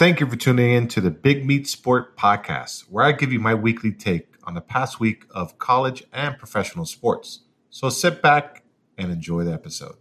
Thank 0.00 0.18
you 0.18 0.26
for 0.26 0.36
tuning 0.36 0.72
in 0.72 0.88
to 0.88 1.02
the 1.02 1.10
Big 1.10 1.44
Meat 1.44 1.68
Sport 1.68 2.16
Podcast, 2.16 2.84
where 2.88 3.04
I 3.04 3.12
give 3.12 3.34
you 3.34 3.38
my 3.38 3.52
weekly 3.54 3.92
take 3.92 4.28
on 4.44 4.54
the 4.54 4.62
past 4.62 4.98
week 4.98 5.26
of 5.30 5.58
college 5.58 6.04
and 6.10 6.38
professional 6.38 6.86
sports. 6.86 7.40
So 7.68 7.90
sit 7.90 8.22
back 8.22 8.64
and 8.96 9.12
enjoy 9.12 9.44
the 9.44 9.52
episode. 9.52 9.96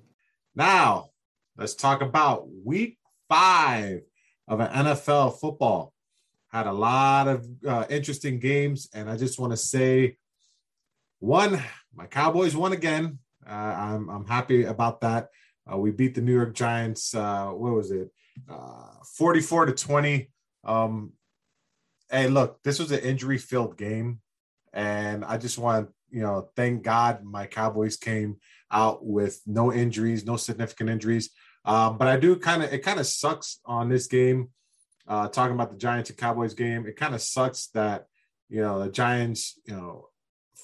Now, 0.56 1.10
let's 1.58 1.76
talk 1.76 2.02
about 2.02 2.48
week 2.64 2.98
five 3.28 4.04
of 4.48 4.62
an 4.62 4.70
NFL 4.86 5.38
football. 5.38 5.94
Had 6.48 6.66
a 6.66 6.72
lot 6.72 7.28
of 7.28 7.46
uh, 7.68 7.86
interesting 7.90 8.40
games, 8.40 8.88
and 8.94 9.10
I 9.10 9.18
just 9.18 9.38
want 9.38 9.52
to 9.52 9.58
say 9.58 10.16
one, 11.20 11.62
my 11.94 12.06
Cowboys 12.06 12.56
won 12.56 12.72
again. 12.72 13.20
Uh, 13.46 13.52
I'm, 13.52 14.10
I'm 14.10 14.26
happy 14.26 14.64
about 14.64 15.02
that. 15.02 15.28
Uh, 15.70 15.76
we 15.76 15.92
beat 15.92 16.16
the 16.16 16.22
New 16.22 16.34
York 16.34 16.54
Giants. 16.56 17.14
Uh, 17.14 17.48
what 17.48 17.74
was 17.74 17.92
it? 17.92 18.10
Uh, 18.50 19.04
44 19.18 19.68
to 19.68 19.74
20. 19.74 20.30
Um, 20.64 21.14
hey, 22.12 22.28
look, 22.28 22.62
this 22.64 22.80
was 22.80 22.92
an 22.92 23.00
injury 23.00 23.38
filled 23.38 23.78
game. 23.78 24.20
And 24.74 25.26
I 25.26 25.38
just 25.38 25.58
want 25.58 25.90
you 26.12 26.22
know, 26.22 26.50
thank 26.56 26.84
God 26.84 27.24
my 27.24 27.46
Cowboys 27.46 27.98
came 27.98 28.38
out 28.72 29.06
with 29.06 29.42
no 29.46 29.74
injuries, 29.74 30.26
no 30.26 30.38
significant 30.38 30.90
injuries. 30.90 31.30
Um, 31.66 31.98
but 31.98 32.08
I 32.08 32.18
do 32.18 32.36
kind 32.36 32.64
of, 32.64 32.74
it 32.74 32.80
kind 32.80 33.00
of 33.00 33.08
sucks 33.08 33.60
on 33.66 33.90
this 33.90 34.08
game. 34.08 34.50
Uh, 35.08 35.28
talking 35.28 35.56
about 35.56 35.72
the 35.72 35.78
Giants 35.78 36.10
and 36.10 36.20
Cowboys 36.20 36.54
game, 36.54 36.86
it 36.86 36.96
kind 36.96 37.16
of 37.16 37.22
sucks 37.22 37.68
that, 37.68 38.06
you 38.48 38.62
know, 38.62 38.80
the 38.80 38.90
Giants, 38.90 39.60
you 39.66 39.76
know, 39.76 40.08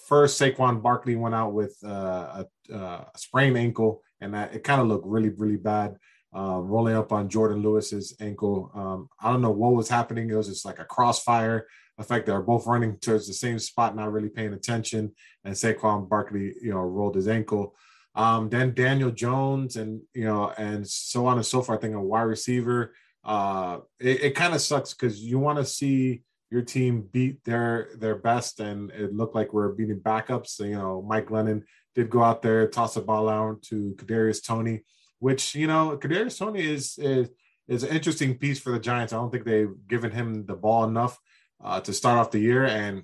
first 0.08 0.40
Saquon 0.40 0.84
Barkley 0.84 1.16
went 1.16 1.34
out 1.34 1.54
with 1.54 1.76
uh, 1.84 2.44
a, 2.70 2.76
a 2.76 3.08
sprained 3.18 3.58
ankle, 3.58 4.04
and 4.22 4.36
that 4.36 4.54
it 4.54 4.64
kind 4.64 4.82
of 4.82 4.88
looked 4.88 5.08
really, 5.08 5.30
really 5.30 5.58
bad 5.58 5.98
uh, 6.36 6.60
rolling 6.60 6.96
up 6.96 7.14
on 7.14 7.30
Jourdan 7.30 7.64
Lewis's 7.64 8.16
ankle. 8.20 8.72
Um, 8.76 9.10
I 9.22 9.32
don't 9.32 9.42
know 9.42 9.52
what 9.52 9.74
was 9.74 9.88
happening. 9.88 10.30
It 10.30 10.36
was 10.36 10.50
just 10.50 10.66
like 10.66 10.80
a 10.80 10.86
crossfire 10.86 11.68
effect. 11.98 12.26
They 12.26 12.34
were 12.34 12.42
both 12.42 12.68
running 12.68 12.98
towards 12.98 13.28
the 13.28 13.34
same 13.34 13.58
spot, 13.58 13.96
not 13.96 14.12
really 14.12 14.30
paying 14.30 14.54
attention. 14.54 15.14
And 15.46 15.56
Saquon 15.56 16.10
Barkley, 16.10 16.54
you 16.62 16.72
know, 16.72 16.80
rolled 16.80 17.16
his 17.16 17.30
ankle. 17.30 17.76
Um, 18.16 18.50
then 18.50 18.74
Daniel 18.74 19.12
Jones 19.12 19.76
and 19.78 20.02
you 20.14 20.26
know, 20.26 20.52
and 20.58 20.88
so 20.88 21.26
on 21.26 21.38
and 21.38 21.46
so 21.46 21.62
forth. 21.62 21.78
I 21.78 21.82
think 21.82 21.96
a 21.96 22.02
wide 22.02 22.24
receiver. 22.24 22.94
Uh, 23.24 23.80
it, 24.00 24.24
it 24.24 24.36
kind 24.36 24.54
of 24.54 24.62
sucks 24.62 24.94
because 24.94 25.20
you 25.20 25.40
want 25.40 25.58
to 25.58 25.66
see 25.66 26.22
your 26.52 26.62
team 26.62 27.08
beat 27.12 27.44
their 27.44 27.90
their 27.98 28.16
best, 28.16 28.60
and 28.60 28.92
it 28.92 29.14
looked 29.14 29.36
like 29.36 29.54
we're 29.54 29.74
beating 29.74 30.00
backups. 30.00 30.50
So, 30.50 30.64
you 30.64 30.76
know, 30.76 31.02
Mike 31.02 31.28
Glennon 31.28 31.64
did 31.94 32.10
go 32.10 32.24
out 32.24 32.42
there, 32.42 32.68
toss 32.68 32.96
a 32.98 33.02
ball 33.02 33.28
out 33.30 33.62
to 33.64 33.96
Kadarius 33.98 34.46
Toney 34.46 34.84
which 35.20 35.56
you 35.56 35.68
know 35.68 35.98
Kadarius 35.98 36.38
Toney 36.38 36.66
is 36.66 36.98
is 36.98 37.30
is 37.68 37.84
an 37.84 37.90
interesting 37.90 38.38
piece 38.38 38.60
for 38.60 38.72
the 38.72 38.80
Giants. 38.80 39.14
I 39.14 39.18
don't 39.18 39.32
think 39.32 39.46
they've 39.46 39.76
given 39.88 40.12
him 40.12 40.46
the 40.46 40.56
ball 40.56 40.84
enough 40.84 41.20
uh, 41.64 41.80
to 41.82 41.94
start 41.94 42.20
off 42.20 42.32
the 42.32 42.40
year, 42.40 42.66
and 42.66 43.04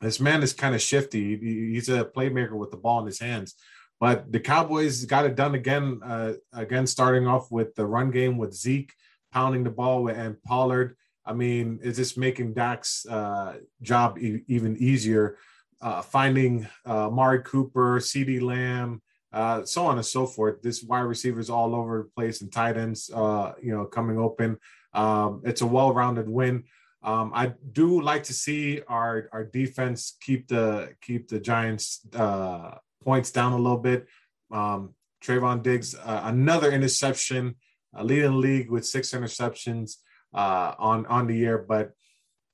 this 0.00 0.20
man 0.20 0.42
is 0.42 0.52
kind 0.52 0.74
of 0.74 0.82
shifty. 0.82 1.36
He's 1.72 1.88
a 1.88 2.04
playmaker 2.04 2.52
with 2.52 2.70
the 2.70 2.76
ball 2.76 3.00
in 3.00 3.06
his 3.06 3.20
hands. 3.20 3.54
But 4.00 4.32
the 4.32 4.40
Cowboys 4.40 5.04
got 5.04 5.24
it 5.24 5.36
done 5.36 5.54
again. 5.54 6.00
Uh, 6.04 6.34
again, 6.52 6.86
starting 6.86 7.26
off 7.26 7.50
with 7.50 7.74
the 7.74 7.86
run 7.86 8.10
game 8.10 8.36
with 8.36 8.52
Zeke 8.52 8.92
pounding 9.32 9.64
the 9.64 9.70
ball 9.70 10.08
and 10.08 10.42
Pollard. 10.42 10.96
I 11.24 11.32
mean, 11.32 11.80
is 11.82 11.96
this 11.96 12.16
making 12.16 12.54
Dak's 12.54 13.06
uh, 13.06 13.54
job 13.80 14.18
e- 14.18 14.42
even 14.46 14.76
easier? 14.76 15.38
Uh, 15.80 16.02
finding 16.02 16.66
uh, 16.86 17.08
Mari 17.10 17.42
Cooper, 17.42 17.98
CeeDee 17.98 18.42
Lamb, 18.42 19.02
uh, 19.34 19.64
so 19.64 19.84
on 19.86 19.96
and 19.96 20.06
so 20.06 20.26
forth. 20.26 20.62
This 20.62 20.82
wide 20.82 21.00
receivers 21.00 21.50
all 21.50 21.74
over 21.74 21.98
the 21.98 22.10
place 22.14 22.40
and 22.40 22.52
tight 22.52 22.76
ends, 22.76 23.10
uh, 23.12 23.52
you 23.60 23.72
know, 23.74 23.84
coming 23.84 24.16
open. 24.16 24.58
Um, 24.92 25.42
it's 25.44 25.60
a 25.60 25.66
well-rounded 25.66 26.28
win. 26.28 26.64
Um, 27.02 27.32
I 27.34 27.52
do 27.72 28.00
like 28.00 28.22
to 28.24 28.32
see 28.32 28.80
our 28.88 29.28
our 29.32 29.44
defense 29.44 30.16
keep 30.22 30.48
the 30.48 30.94
keep 31.02 31.28
the 31.28 31.40
Giants 31.40 32.00
uh, 32.14 32.76
points 33.02 33.30
down 33.30 33.52
a 33.52 33.58
little 33.58 33.78
bit. 33.90 34.06
Um, 34.50 34.94
Trevon 35.22 35.62
Diggs, 35.62 35.94
uh, 35.94 36.22
another 36.24 36.70
interception, 36.70 37.56
uh, 37.96 38.04
leading 38.04 38.40
league 38.40 38.70
with 38.70 38.86
six 38.86 39.10
interceptions 39.10 39.96
uh, 40.32 40.74
on 40.78 41.04
on 41.06 41.26
the 41.26 41.36
year, 41.36 41.58
but 41.58 41.92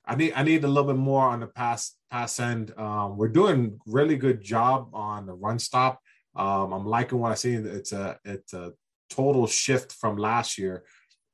I 0.05 0.15
need 0.15 0.33
I 0.35 0.43
need 0.43 0.63
a 0.63 0.67
little 0.67 0.91
bit 0.91 0.99
more 0.99 1.27
on 1.27 1.41
the 1.41 1.47
pass 1.47 1.95
pass 2.09 2.39
end. 2.39 2.73
Um, 2.77 3.17
we're 3.17 3.29
doing 3.29 3.79
really 3.85 4.17
good 4.17 4.41
job 4.41 4.89
on 4.93 5.27
the 5.27 5.33
run 5.33 5.59
stop. 5.59 6.01
Um, 6.35 6.73
I'm 6.73 6.85
liking 6.85 7.19
what 7.19 7.31
I 7.31 7.35
see. 7.35 7.53
It's 7.53 7.91
a 7.91 8.19
it's 8.23 8.53
a 8.53 8.73
total 9.09 9.47
shift 9.47 9.93
from 9.93 10.17
last 10.17 10.57
year, 10.57 10.83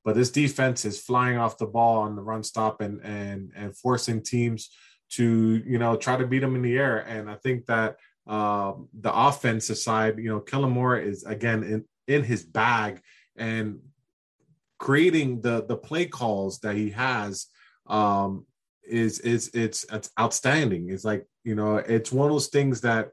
but 0.04 0.16
this 0.16 0.32
defense 0.32 0.86
is 0.86 1.02
flying 1.02 1.38
off 1.38 1.58
the 1.58 1.66
ball 1.66 2.02
on 2.02 2.16
the 2.16 2.22
run 2.22 2.44
stop 2.44 2.82
and 2.82 3.02
and 3.04 3.52
and 3.56 3.78
forcing 3.78 4.24
teams 4.24 4.70
to 5.10 5.64
you 5.66 5.78
know 5.78 5.96
try 5.96 6.18
to 6.18 6.28
beat 6.28 6.40
them 6.40 6.56
in 6.56 6.62
the 6.62 6.78
air. 6.78 7.00
And 7.00 7.30
I 7.30 7.36
think 7.36 7.66
that 7.68 7.98
uh, 8.28 8.74
the 9.00 9.14
offensive 9.14 9.78
side, 9.78 10.18
you 10.18 10.30
know, 10.30 10.40
Kellen 10.40 10.76
is 11.02 11.24
again 11.24 11.64
in 11.64 11.86
in 12.08 12.24
his 12.24 12.44
bag 12.44 13.02
and 13.38 13.80
creating 14.80 15.42
the 15.42 15.66
the 15.66 15.78
play 15.78 16.06
calls 16.06 16.60
that 16.60 16.76
he 16.76 16.92
has 16.92 17.48
um 17.88 18.46
is 18.88 19.20
is 19.20 19.50
it's 19.54 19.86
it's 19.86 20.10
outstanding 20.20 20.90
it's 20.90 21.04
like 21.04 21.26
you 21.44 21.56
know 21.56 21.78
it's 21.78 22.12
one 22.12 22.28
of 22.28 22.34
those 22.34 22.48
things 22.48 22.82
that 22.82 23.10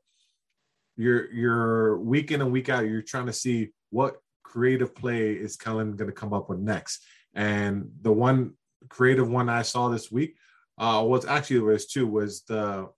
you're 0.96 1.32
you're 1.32 1.98
week 1.98 2.30
in 2.30 2.40
and 2.40 2.52
week 2.52 2.68
out 2.68 2.86
you're 2.86 3.02
trying 3.02 3.26
to 3.26 3.32
see 3.32 3.70
what 3.90 4.16
creative 4.42 4.94
play 4.94 5.32
is 5.32 5.56
Kellen 5.56 5.96
going 5.96 6.10
to 6.10 6.14
come 6.14 6.32
up 6.32 6.48
with 6.48 6.58
next. 6.58 7.02
And 7.34 7.90
the 8.02 8.12
one 8.12 8.52
creative 8.88 9.28
one 9.28 9.48
I 9.48 9.62
saw 9.62 9.88
this 9.88 10.10
week 10.10 10.36
uh 10.78 11.02
was 11.06 11.24
actually 11.24 11.60
was 11.60 11.86
two 11.86 12.06
was 12.06 12.42
the 12.42 12.88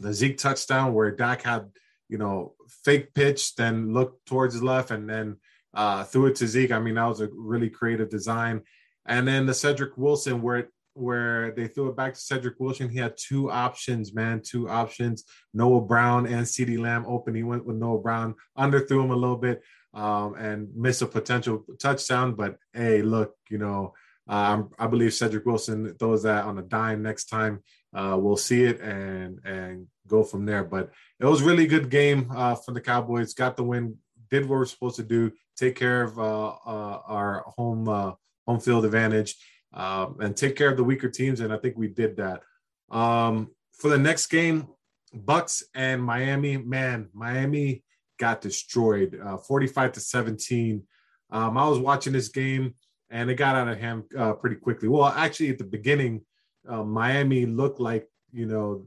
the 0.00 0.14
Zeke 0.14 0.38
touchdown 0.38 0.94
where 0.94 1.10
Dak 1.10 1.42
had 1.42 1.70
you 2.08 2.18
know 2.18 2.54
fake 2.84 3.14
pitch 3.14 3.54
then 3.56 3.92
looked 3.92 4.26
towards 4.26 4.58
the 4.58 4.64
left 4.64 4.90
and 4.90 5.08
then 5.08 5.36
uh 5.74 6.04
threw 6.04 6.26
it 6.26 6.36
to 6.36 6.46
Zeke. 6.46 6.72
I 6.72 6.78
mean 6.78 6.94
that 6.94 7.04
was 7.04 7.20
a 7.20 7.28
really 7.32 7.70
creative 7.70 8.08
design. 8.08 8.62
And 9.04 9.26
then 9.26 9.46
the 9.46 9.54
Cedric 9.54 9.96
Wilson 9.96 10.42
where 10.42 10.56
it 10.58 10.68
where 10.98 11.52
they 11.52 11.68
threw 11.68 11.88
it 11.88 11.96
back 11.96 12.14
to 12.14 12.20
Cedric 12.20 12.54
Wilson. 12.58 12.88
He 12.88 12.98
had 12.98 13.16
two 13.16 13.50
options, 13.50 14.14
man, 14.14 14.42
two 14.44 14.68
options. 14.68 15.24
Noah 15.54 15.80
Brown 15.80 16.26
and 16.26 16.46
CeeDee 16.46 16.78
Lamb 16.78 17.04
open. 17.06 17.34
He 17.34 17.42
went 17.42 17.64
with 17.66 17.76
Noah 17.76 18.00
Brown, 18.00 18.34
underthrew 18.56 19.04
him 19.04 19.10
a 19.10 19.16
little 19.16 19.36
bit, 19.36 19.62
um, 19.94 20.34
and 20.34 20.68
missed 20.74 21.02
a 21.02 21.06
potential 21.06 21.64
touchdown. 21.80 22.34
But 22.34 22.56
hey, 22.72 23.02
look, 23.02 23.34
you 23.50 23.58
know, 23.58 23.94
uh, 24.28 24.62
I 24.78 24.86
believe 24.86 25.14
Cedric 25.14 25.46
Wilson 25.46 25.94
throws 25.98 26.24
that 26.24 26.44
on 26.44 26.58
a 26.58 26.62
dime 26.62 27.02
next 27.02 27.26
time. 27.26 27.62
Uh, 27.94 28.16
we'll 28.20 28.36
see 28.36 28.64
it 28.64 28.80
and 28.80 29.40
and 29.44 29.86
go 30.06 30.22
from 30.22 30.44
there. 30.44 30.64
But 30.64 30.90
it 31.20 31.24
was 31.24 31.42
really 31.42 31.66
good 31.66 31.90
game 31.90 32.30
uh, 32.34 32.54
for 32.54 32.72
the 32.72 32.80
Cowboys. 32.80 33.34
Got 33.34 33.56
the 33.56 33.64
win. 33.64 33.96
Did 34.30 34.42
what 34.42 34.58
we're 34.58 34.66
supposed 34.66 34.96
to 34.96 35.02
do. 35.02 35.32
Take 35.56 35.76
care 35.76 36.02
of 36.02 36.18
uh, 36.18 36.48
uh, 36.48 37.00
our 37.06 37.44
home 37.56 37.88
uh, 37.88 38.12
home 38.46 38.60
field 38.60 38.84
advantage 38.84 39.36
um, 39.74 40.16
and 40.20 40.36
take 40.36 40.56
care 40.56 40.70
of 40.70 40.76
the 40.76 40.84
weaker 40.84 41.08
teams. 41.08 41.40
And 41.40 41.52
I 41.52 41.56
think 41.58 41.76
we 41.76 41.88
did 41.88 42.16
that. 42.16 42.42
Um, 42.90 43.50
for 43.72 43.88
the 43.88 43.98
next 43.98 44.26
game, 44.26 44.68
Bucks 45.12 45.62
and 45.74 46.02
Miami. 46.02 46.56
Man, 46.56 47.08
Miami 47.12 47.82
got 48.18 48.40
destroyed, 48.40 49.18
uh, 49.24 49.36
45 49.36 49.92
to 49.92 50.00
17. 50.00 50.82
Um, 51.30 51.58
I 51.58 51.68
was 51.68 51.78
watching 51.78 52.12
this 52.12 52.28
game 52.28 52.74
and 53.10 53.30
it 53.30 53.34
got 53.34 53.56
out 53.56 53.68
of 53.68 53.78
hand 53.78 54.04
uh, 54.16 54.34
pretty 54.34 54.56
quickly. 54.56 54.88
Well, 54.88 55.06
actually, 55.06 55.50
at 55.50 55.58
the 55.58 55.64
beginning, 55.64 56.22
uh, 56.68 56.82
Miami 56.82 57.46
looked 57.46 57.80
like 57.80 58.08
you 58.32 58.46
know 58.46 58.86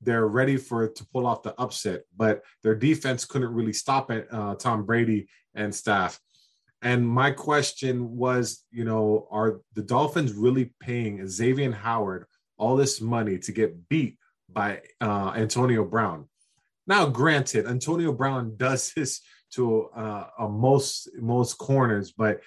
they're 0.00 0.26
ready 0.26 0.56
for 0.56 0.88
to 0.88 1.06
pull 1.12 1.26
off 1.26 1.42
the 1.42 1.58
upset, 1.58 2.02
but 2.16 2.42
their 2.62 2.74
defense 2.74 3.24
couldn't 3.24 3.54
really 3.54 3.72
stop 3.72 4.10
it. 4.10 4.28
Uh, 4.30 4.54
Tom 4.54 4.84
Brady 4.84 5.28
and 5.54 5.74
staff. 5.74 6.20
And 6.84 7.08
my 7.08 7.30
question 7.30 8.14
was, 8.14 8.62
you 8.70 8.84
know, 8.84 9.26
are 9.30 9.62
the 9.72 9.82
Dolphins 9.82 10.34
really 10.34 10.74
paying 10.80 11.26
Xavier 11.26 11.72
Howard 11.72 12.26
all 12.58 12.76
this 12.76 13.00
money 13.00 13.38
to 13.38 13.52
get 13.52 13.88
beat 13.88 14.18
by 14.52 14.82
uh, 15.00 15.32
Antonio 15.34 15.82
Brown? 15.86 16.28
Now, 16.86 17.06
granted, 17.06 17.66
Antonio 17.66 18.12
Brown 18.12 18.54
does 18.58 18.92
this 18.94 19.22
to 19.54 19.88
uh, 19.96 20.26
most 20.50 21.08
most 21.18 21.54
corners, 21.54 22.12
but 22.12 22.40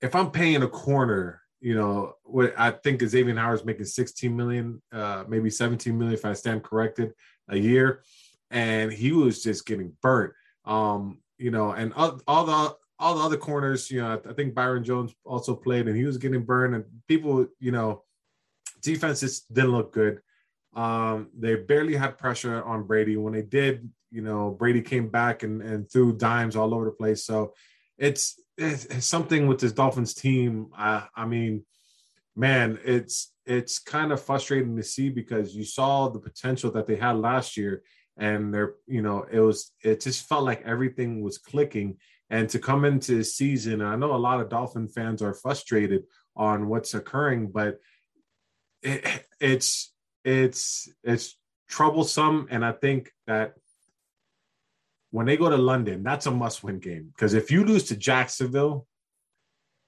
if 0.00 0.14
I'm 0.14 0.30
paying 0.30 0.62
a 0.62 0.68
corner, 0.68 1.42
you 1.60 1.74
know, 1.74 2.14
what 2.22 2.54
I 2.56 2.70
think 2.70 3.02
Xavier 3.02 3.34
Howard's 3.34 3.64
making 3.64 3.84
16 3.84 4.34
million, 4.34 4.80
uh, 4.90 5.24
maybe 5.28 5.50
17 5.50 5.98
million 5.98 6.14
if 6.14 6.24
I 6.24 6.32
stand 6.32 6.62
corrected 6.62 7.12
a 7.48 7.58
year, 7.58 8.02
and 8.50 8.90
he 8.90 9.12
was 9.12 9.42
just 9.42 9.66
getting 9.66 9.92
burnt. 10.00 10.32
Um, 10.64 11.18
you 11.36 11.50
know, 11.50 11.72
and 11.72 11.92
all, 11.94 12.20
all 12.26 12.44
the 12.46 12.76
all 12.98 13.16
the 13.16 13.24
other 13.24 13.36
corners, 13.36 13.90
you 13.90 14.00
know, 14.00 14.20
I 14.28 14.32
think 14.32 14.54
Byron 14.54 14.84
Jones 14.84 15.14
also 15.24 15.54
played 15.54 15.86
and 15.86 15.96
he 15.96 16.04
was 16.04 16.18
getting 16.18 16.44
burned, 16.44 16.74
and 16.74 16.84
people, 17.06 17.46
you 17.60 17.70
know, 17.70 18.02
defenses 18.82 19.40
didn't 19.52 19.72
look 19.72 19.92
good. 19.92 20.20
Um, 20.74 21.30
they 21.38 21.56
barely 21.56 21.96
had 21.96 22.18
pressure 22.18 22.62
on 22.62 22.86
Brady. 22.86 23.16
When 23.16 23.32
they 23.32 23.42
did, 23.42 23.88
you 24.10 24.22
know, 24.22 24.50
Brady 24.50 24.82
came 24.82 25.08
back 25.08 25.42
and, 25.42 25.62
and 25.62 25.90
threw 25.90 26.16
dimes 26.16 26.56
all 26.56 26.74
over 26.74 26.84
the 26.84 26.90
place. 26.90 27.24
So 27.24 27.54
it's, 27.96 28.40
it's 28.56 29.06
something 29.06 29.46
with 29.46 29.60
this 29.60 29.72
Dolphins 29.72 30.14
team. 30.14 30.68
I, 30.76 31.06
I 31.14 31.26
mean, 31.26 31.64
man, 32.38 32.78
it's 32.84 33.32
it's 33.44 33.78
kind 33.78 34.12
of 34.12 34.22
frustrating 34.22 34.76
to 34.76 34.82
see 34.82 35.08
because 35.08 35.54
you 35.54 35.64
saw 35.64 36.08
the 36.08 36.20
potential 36.20 36.70
that 36.72 36.86
they 36.86 36.96
had 36.96 37.16
last 37.16 37.56
year, 37.56 37.82
and 38.16 38.54
they're 38.54 38.74
you 38.86 39.02
know 39.02 39.26
it 39.30 39.40
was 39.40 39.72
it 39.82 40.00
just 40.00 40.28
felt 40.28 40.44
like 40.44 40.62
everything 40.64 41.20
was 41.20 41.38
clicking. 41.38 41.96
And 42.30 42.48
to 42.50 42.58
come 42.58 42.84
into 42.84 43.16
the 43.16 43.24
season, 43.24 43.80
I 43.80 43.96
know 43.96 44.14
a 44.14 44.16
lot 44.16 44.40
of 44.40 44.50
Dolphin 44.50 44.88
fans 44.88 45.22
are 45.22 45.32
frustrated 45.32 46.04
on 46.36 46.68
what's 46.68 46.94
occurring, 46.94 47.48
but 47.48 47.78
it, 48.82 49.24
it's 49.40 49.92
it's 50.24 50.88
it's 51.02 51.36
troublesome, 51.68 52.48
and 52.50 52.64
I 52.64 52.72
think 52.72 53.12
that 53.26 53.54
when 55.10 55.26
they 55.26 55.36
go 55.36 55.48
to 55.48 55.56
London, 55.56 56.02
that's 56.02 56.26
a 56.26 56.30
must-win 56.30 56.80
game 56.80 57.10
because 57.14 57.34
if 57.34 57.50
you 57.50 57.64
lose 57.64 57.84
to 57.84 57.96
Jacksonville, 57.96 58.86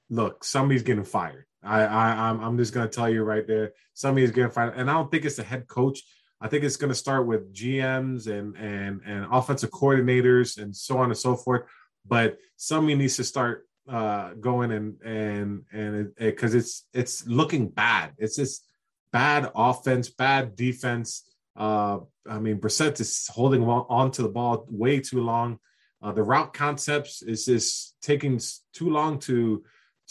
look, 0.09 0.45
somebody's 0.45 0.83
getting 0.83 1.05
fired. 1.05 1.45
I, 1.63 1.83
I 1.83 2.29
I'm 2.29 2.41
I'm 2.41 2.59
just 2.59 2.73
gonna 2.73 2.89
tell 2.89 3.09
you 3.09 3.23
right 3.23 3.47
there, 3.47 3.73
somebody's 3.93 4.31
getting 4.31 4.51
fired, 4.51 4.75
and 4.77 4.91
I 4.91 4.95
don't 4.95 5.11
think 5.11 5.25
it's 5.25 5.37
the 5.37 5.43
head 5.43 5.69
coach. 5.69 6.03
I 6.41 6.49
think 6.49 6.65
it's 6.65 6.79
gonna 6.79 6.95
start 6.95 7.27
with 7.27 7.55
GMs 7.55 8.27
and 8.27 8.57
and 8.57 9.03
and 9.05 9.27
offensive 9.31 9.71
coordinators 9.71 10.61
and 10.61 10.75
so 10.75 10.99
on 10.99 11.11
and 11.11 11.19
so 11.19 11.37
forth. 11.37 11.63
But 12.07 12.39
somebody 12.57 12.95
needs 12.95 13.17
to 13.17 13.25
start 13.25 13.67
uh 13.89 14.35
going 14.35 14.71
and 14.73 15.01
and 15.03 15.65
and 15.73 16.15
because 16.17 16.55
it, 16.55 16.59
it, 16.59 16.61
it's 16.61 16.87
it's 16.93 17.27
looking 17.27 17.69
bad. 17.69 18.13
It's 18.19 18.37
just 18.37 18.65
bad 19.13 19.51
offense, 19.55 20.11
bad 20.11 20.57
defense. 20.57 21.25
Uh, 21.57 22.01
I 22.29 22.39
mean, 22.39 22.61
Brissett 22.61 23.01
is 23.01 23.29
holding 23.29 23.65
on 23.65 24.11
to 24.13 24.23
the 24.23 24.29
ball 24.29 24.67
way 24.71 25.01
too 25.01 25.21
long. 25.21 25.59
Uh, 26.03 26.13
the 26.13 26.23
route 26.23 26.55
concepts 26.55 27.23
is 27.23 27.45
just 27.45 27.97
taking 28.01 28.41
too 28.73 28.91
long 28.91 29.19
to 29.21 29.63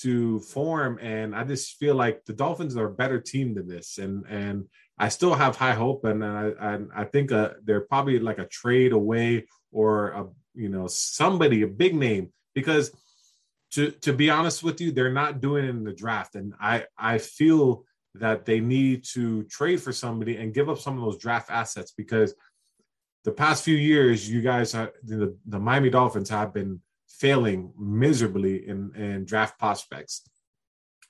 to 0.02 0.40
form, 0.40 0.98
and 1.02 1.36
I 1.36 1.44
just 1.44 1.78
feel 1.78 1.96
like 1.96 2.24
the 2.26 2.34
Dolphins 2.34 2.78
are 2.78 2.86
a 2.86 2.94
better 2.94 3.20
team 3.20 3.56
than 3.56 3.68
this, 3.68 3.98
and 3.98 4.26
and 4.30 4.66
I 4.98 5.10
still 5.10 5.34
have 5.34 5.56
high 5.56 5.74
hope, 5.74 6.06
and 6.06 6.24
I 6.24 6.52
I, 6.62 6.80
I 6.96 7.04
think 7.06 7.32
uh, 7.32 7.52
they're 7.64 7.82
probably 7.82 8.20
like 8.20 8.40
a 8.40 8.46
trade 8.46 8.92
away 8.92 9.48
or 9.72 10.10
a 10.10 10.28
you 10.60 10.70
know 10.70 10.88
somebody 10.88 11.62
a 11.62 11.68
big 11.68 11.96
name 11.96 12.32
because 12.54 12.92
to 13.72 13.92
to 13.92 14.14
be 14.14 14.30
honest 14.30 14.64
with 14.64 14.82
you, 14.82 14.92
they're 14.92 15.14
not 15.14 15.42
doing 15.42 15.66
it 15.66 15.70
in 15.70 15.84
the 15.84 15.94
draft, 15.94 16.36
and 16.36 16.54
I 16.60 16.86
I 16.98 17.18
feel 17.20 17.86
that 18.16 18.46
they 18.46 18.60
need 18.60 19.04
to 19.14 19.44
trade 19.44 19.82
for 19.82 19.94
somebody 19.94 20.38
and 20.38 20.54
give 20.54 20.70
up 20.70 20.80
some 20.80 20.98
of 20.98 21.04
those 21.04 21.18
draft 21.18 21.52
assets 21.52 21.94
because 21.96 22.34
the 23.24 23.32
past 23.32 23.64
few 23.64 23.76
years, 23.76 24.30
you 24.30 24.42
guys, 24.42 24.74
are, 24.74 24.92
the, 25.04 25.38
the 25.46 25.60
Miami 25.60 25.90
Dolphins 25.90 26.30
have 26.30 26.54
been 26.54 26.82
failing 27.08 27.72
miserably 27.78 28.68
in, 28.68 28.92
in 28.96 29.26
draft 29.26 29.60
prospects. 29.60 30.24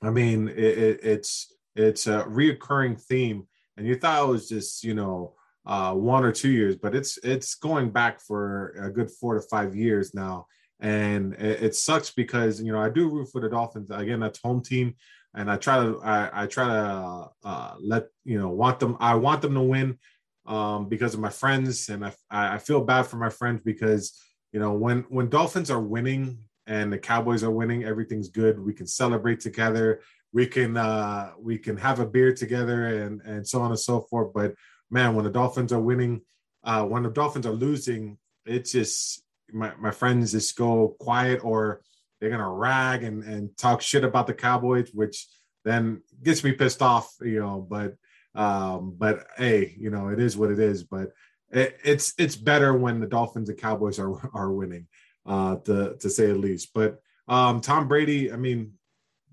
I 0.01 0.09
mean, 0.09 0.49
it, 0.49 0.57
it, 0.57 0.99
it's 1.03 1.53
it's 1.75 2.07
a 2.07 2.23
reoccurring 2.23 3.01
theme, 3.01 3.47
and 3.77 3.87
you 3.87 3.95
thought 3.95 4.23
it 4.23 4.27
was 4.27 4.49
just 4.49 4.83
you 4.83 4.93
know 4.93 5.35
uh, 5.69 5.93
one 5.93 6.25
or 6.25 6.31
two 6.31 6.49
years, 6.49 6.75
but 6.75 6.95
it's 6.95 7.19
it's 7.23 7.53
going 7.53 7.91
back 7.91 8.19
for 8.19 8.69
a 8.81 8.89
good 8.89 9.11
four 9.11 9.35
to 9.35 9.41
five 9.41 9.75
years 9.75 10.15
now, 10.15 10.47
and 10.79 11.35
it, 11.35 11.61
it 11.61 11.75
sucks 11.75 12.09
because 12.09 12.59
you 12.59 12.71
know 12.71 12.79
I 12.79 12.89
do 12.89 13.07
root 13.07 13.29
for 13.31 13.39
the 13.39 13.49
Dolphins. 13.49 13.91
Again. 13.91 14.19
That's 14.19 14.41
home 14.41 14.63
team. 14.63 14.95
And 15.35 15.49
I 15.49 15.57
try 15.57 15.77
to 15.77 16.01
I, 16.01 16.43
I 16.43 16.47
try 16.47 16.65
to 16.65 17.29
uh, 17.43 17.75
let 17.79 18.07
you 18.25 18.39
know 18.39 18.49
want 18.49 18.79
them 18.79 18.97
I 18.99 19.13
want 19.13 19.43
them 19.43 19.53
to 19.53 19.61
win 19.61 19.99
um, 20.47 20.89
because 20.89 21.13
of 21.13 21.19
my 21.19 21.29
friends. 21.29 21.89
And 21.89 22.03
I 22.03 22.13
I 22.31 22.57
feel 22.57 22.81
bad 22.81 23.03
for 23.03 23.17
my 23.17 23.29
friends 23.29 23.61
because 23.63 24.19
you 24.51 24.59
know 24.59 24.73
when 24.73 25.05
when 25.09 25.29
Dolphins 25.29 25.69
are 25.69 25.79
winning 25.79 26.39
and 26.65 26.91
the 26.91 26.97
Cowboys 26.97 27.43
are 27.43 27.51
winning 27.51 27.83
everything's 27.83 28.29
good. 28.29 28.59
We 28.59 28.73
can 28.73 28.87
celebrate 28.87 29.39
together. 29.39 30.01
We 30.33 30.47
can 30.47 30.77
uh, 30.77 31.33
we 31.39 31.59
can 31.59 31.77
have 31.77 31.99
a 31.99 32.07
beer 32.07 32.33
together 32.33 33.03
and 33.03 33.21
and 33.21 33.47
so 33.47 33.61
on 33.61 33.69
and 33.69 33.79
so 33.79 34.01
forth. 34.09 34.33
But 34.33 34.55
man 34.89 35.15
when 35.15 35.25
the 35.25 35.31
Dolphins 35.31 35.73
are 35.73 35.81
winning 35.81 36.21
uh, 36.63 36.83
when 36.83 37.03
the 37.03 37.09
Dolphins 37.09 37.45
are 37.45 37.51
losing 37.51 38.17
it's 38.45 38.71
just 38.71 39.23
my, 39.51 39.71
my 39.79 39.91
friends 39.91 40.31
just 40.31 40.55
go 40.55 40.95
quiet 40.99 41.43
or 41.43 41.81
they're 42.19 42.29
gonna 42.29 42.49
rag 42.49 43.03
and 43.03 43.23
and 43.23 43.55
talk 43.57 43.81
shit 43.81 44.03
about 44.03 44.27
the 44.27 44.33
Cowboys, 44.33 44.89
which 44.93 45.27
then 45.63 46.01
gets 46.21 46.43
me 46.43 46.51
pissed 46.51 46.81
off, 46.81 47.13
you 47.21 47.39
know. 47.39 47.65
But 47.67 47.95
um, 48.35 48.95
but 48.97 49.27
hey, 49.37 49.75
you 49.77 49.89
know, 49.89 50.09
it 50.09 50.19
is 50.19 50.37
what 50.37 50.51
it 50.51 50.59
is. 50.59 50.83
But 50.83 51.11
it, 51.51 51.77
it's 51.83 52.13
it's 52.17 52.35
better 52.35 52.73
when 52.73 52.99
the 52.99 53.07
Dolphins 53.07 53.49
and 53.49 53.57
Cowboys 53.57 53.99
are 53.99 54.29
are 54.33 54.51
winning, 54.51 54.87
uh, 55.25 55.57
to 55.57 55.95
to 55.99 56.09
say 56.09 56.27
the 56.27 56.35
least. 56.35 56.71
But 56.73 56.99
um, 57.27 57.61
Tom 57.61 57.87
Brady, 57.87 58.31
I 58.31 58.35
mean, 58.35 58.73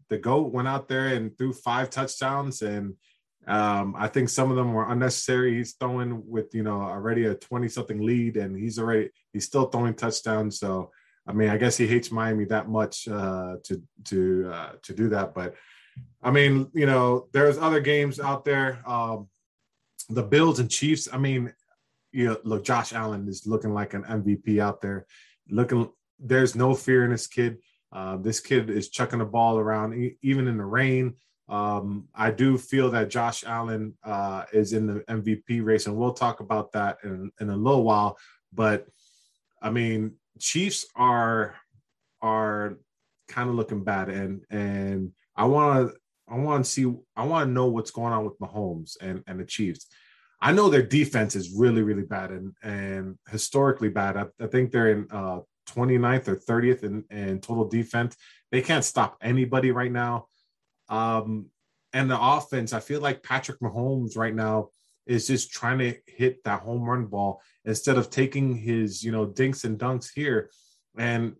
the 0.08 0.18
goat 0.18 0.52
went 0.52 0.68
out 0.68 0.88
there 0.88 1.08
and 1.08 1.36
threw 1.36 1.52
five 1.52 1.90
touchdowns 1.90 2.62
and 2.62 2.94
um, 3.46 3.94
I 3.96 4.08
think 4.08 4.28
some 4.28 4.50
of 4.50 4.56
them 4.56 4.72
were 4.72 4.90
unnecessary. 4.90 5.56
He's 5.56 5.74
throwing 5.74 6.22
with 6.26 6.54
you 6.54 6.62
know 6.62 6.80
already 6.80 7.26
a 7.26 7.34
twenty 7.34 7.68
something 7.68 8.00
lead, 8.00 8.36
and 8.36 8.56
he's 8.56 8.78
already 8.78 9.10
he's 9.32 9.44
still 9.44 9.66
throwing 9.66 9.94
touchdowns. 9.94 10.58
So 10.58 10.90
I 11.26 11.32
mean, 11.32 11.48
I 11.48 11.56
guess 11.56 11.76
he 11.76 11.86
hates 11.86 12.12
Miami 12.12 12.44
that 12.46 12.68
much 12.68 13.08
uh, 13.08 13.56
to 13.64 13.82
to 14.04 14.50
uh, 14.52 14.72
to 14.82 14.92
do 14.92 15.08
that. 15.10 15.34
But 15.34 15.54
I 16.22 16.30
mean, 16.30 16.70
you 16.72 16.86
know, 16.86 17.28
there's 17.32 17.58
other 17.58 17.80
games 17.80 18.20
out 18.20 18.44
there. 18.44 18.82
Um, 18.86 19.28
the 20.08 20.22
Bills 20.22 20.60
and 20.60 20.70
Chiefs. 20.70 21.08
I 21.12 21.18
mean, 21.18 21.52
you 22.12 22.26
know, 22.26 22.38
look, 22.44 22.64
Josh 22.64 22.92
Allen 22.92 23.28
is 23.28 23.46
looking 23.46 23.74
like 23.74 23.94
an 23.94 24.04
MVP 24.04 24.60
out 24.60 24.80
there. 24.80 25.06
Looking, 25.48 25.90
there's 26.18 26.54
no 26.54 26.74
fear 26.74 27.04
in 27.04 27.10
this 27.10 27.26
kid. 27.26 27.58
Uh, 27.92 28.16
this 28.16 28.40
kid 28.40 28.70
is 28.70 28.88
chucking 28.88 29.18
the 29.18 29.24
ball 29.24 29.58
around 29.58 29.94
e- 29.94 30.16
even 30.22 30.48
in 30.48 30.56
the 30.56 30.64
rain. 30.64 31.14
Um, 31.48 32.08
I 32.14 32.30
do 32.30 32.58
feel 32.58 32.90
that 32.90 33.10
Josh 33.10 33.44
Allen 33.44 33.96
uh, 34.04 34.44
is 34.52 34.72
in 34.72 34.86
the 34.86 35.00
MVP 35.08 35.64
race, 35.64 35.86
and 35.86 35.96
we'll 35.96 36.12
talk 36.12 36.40
about 36.40 36.72
that 36.72 36.98
in, 37.04 37.30
in 37.40 37.50
a 37.50 37.56
little 37.56 37.84
while. 37.84 38.18
But 38.52 38.86
I 39.62 39.70
mean, 39.70 40.14
Chiefs 40.38 40.86
are 40.96 41.54
are 42.20 42.78
kind 43.28 43.48
of 43.48 43.54
looking 43.54 43.84
bad, 43.84 44.08
and 44.08 44.42
and 44.50 45.12
I 45.36 45.44
want 45.44 45.90
to 45.90 45.96
I 46.28 46.36
want 46.36 46.64
to 46.64 46.70
see 46.70 46.92
I 47.16 47.24
want 47.24 47.46
to 47.46 47.52
know 47.52 47.66
what's 47.66 47.92
going 47.92 48.12
on 48.12 48.24
with 48.24 48.38
Mahomes 48.40 48.96
and 49.00 49.22
and 49.26 49.38
the 49.38 49.44
Chiefs. 49.44 49.86
I 50.40 50.52
know 50.52 50.68
their 50.68 50.82
defense 50.82 51.36
is 51.36 51.54
really 51.56 51.82
really 51.82 52.02
bad 52.02 52.30
and 52.30 52.52
and 52.62 53.18
historically 53.28 53.88
bad. 53.88 54.16
I, 54.16 54.26
I 54.40 54.48
think 54.48 54.72
they're 54.72 54.90
in 54.90 55.06
uh 55.10 55.40
29th 55.66 56.28
or 56.28 56.36
30th 56.36 56.84
in, 56.84 57.04
in 57.10 57.40
total 57.40 57.68
defense. 57.68 58.16
They 58.50 58.62
can't 58.62 58.84
stop 58.84 59.16
anybody 59.20 59.72
right 59.72 59.90
now. 59.90 60.28
Um, 60.88 61.46
and 61.92 62.10
the 62.10 62.20
offense, 62.20 62.72
I 62.72 62.80
feel 62.80 63.00
like 63.00 63.22
Patrick 63.22 63.60
Mahomes 63.60 64.16
right 64.16 64.34
now 64.34 64.70
is 65.06 65.26
just 65.26 65.52
trying 65.52 65.78
to 65.78 65.94
hit 66.06 66.42
that 66.44 66.60
home 66.60 66.82
run 66.82 67.06
ball 67.06 67.40
instead 67.64 67.96
of 67.96 68.10
taking 68.10 68.56
his 68.56 69.02
you 69.02 69.12
know 69.12 69.24
dinks 69.24 69.64
and 69.64 69.78
dunks 69.78 70.08
here 70.12 70.50
and 70.98 71.36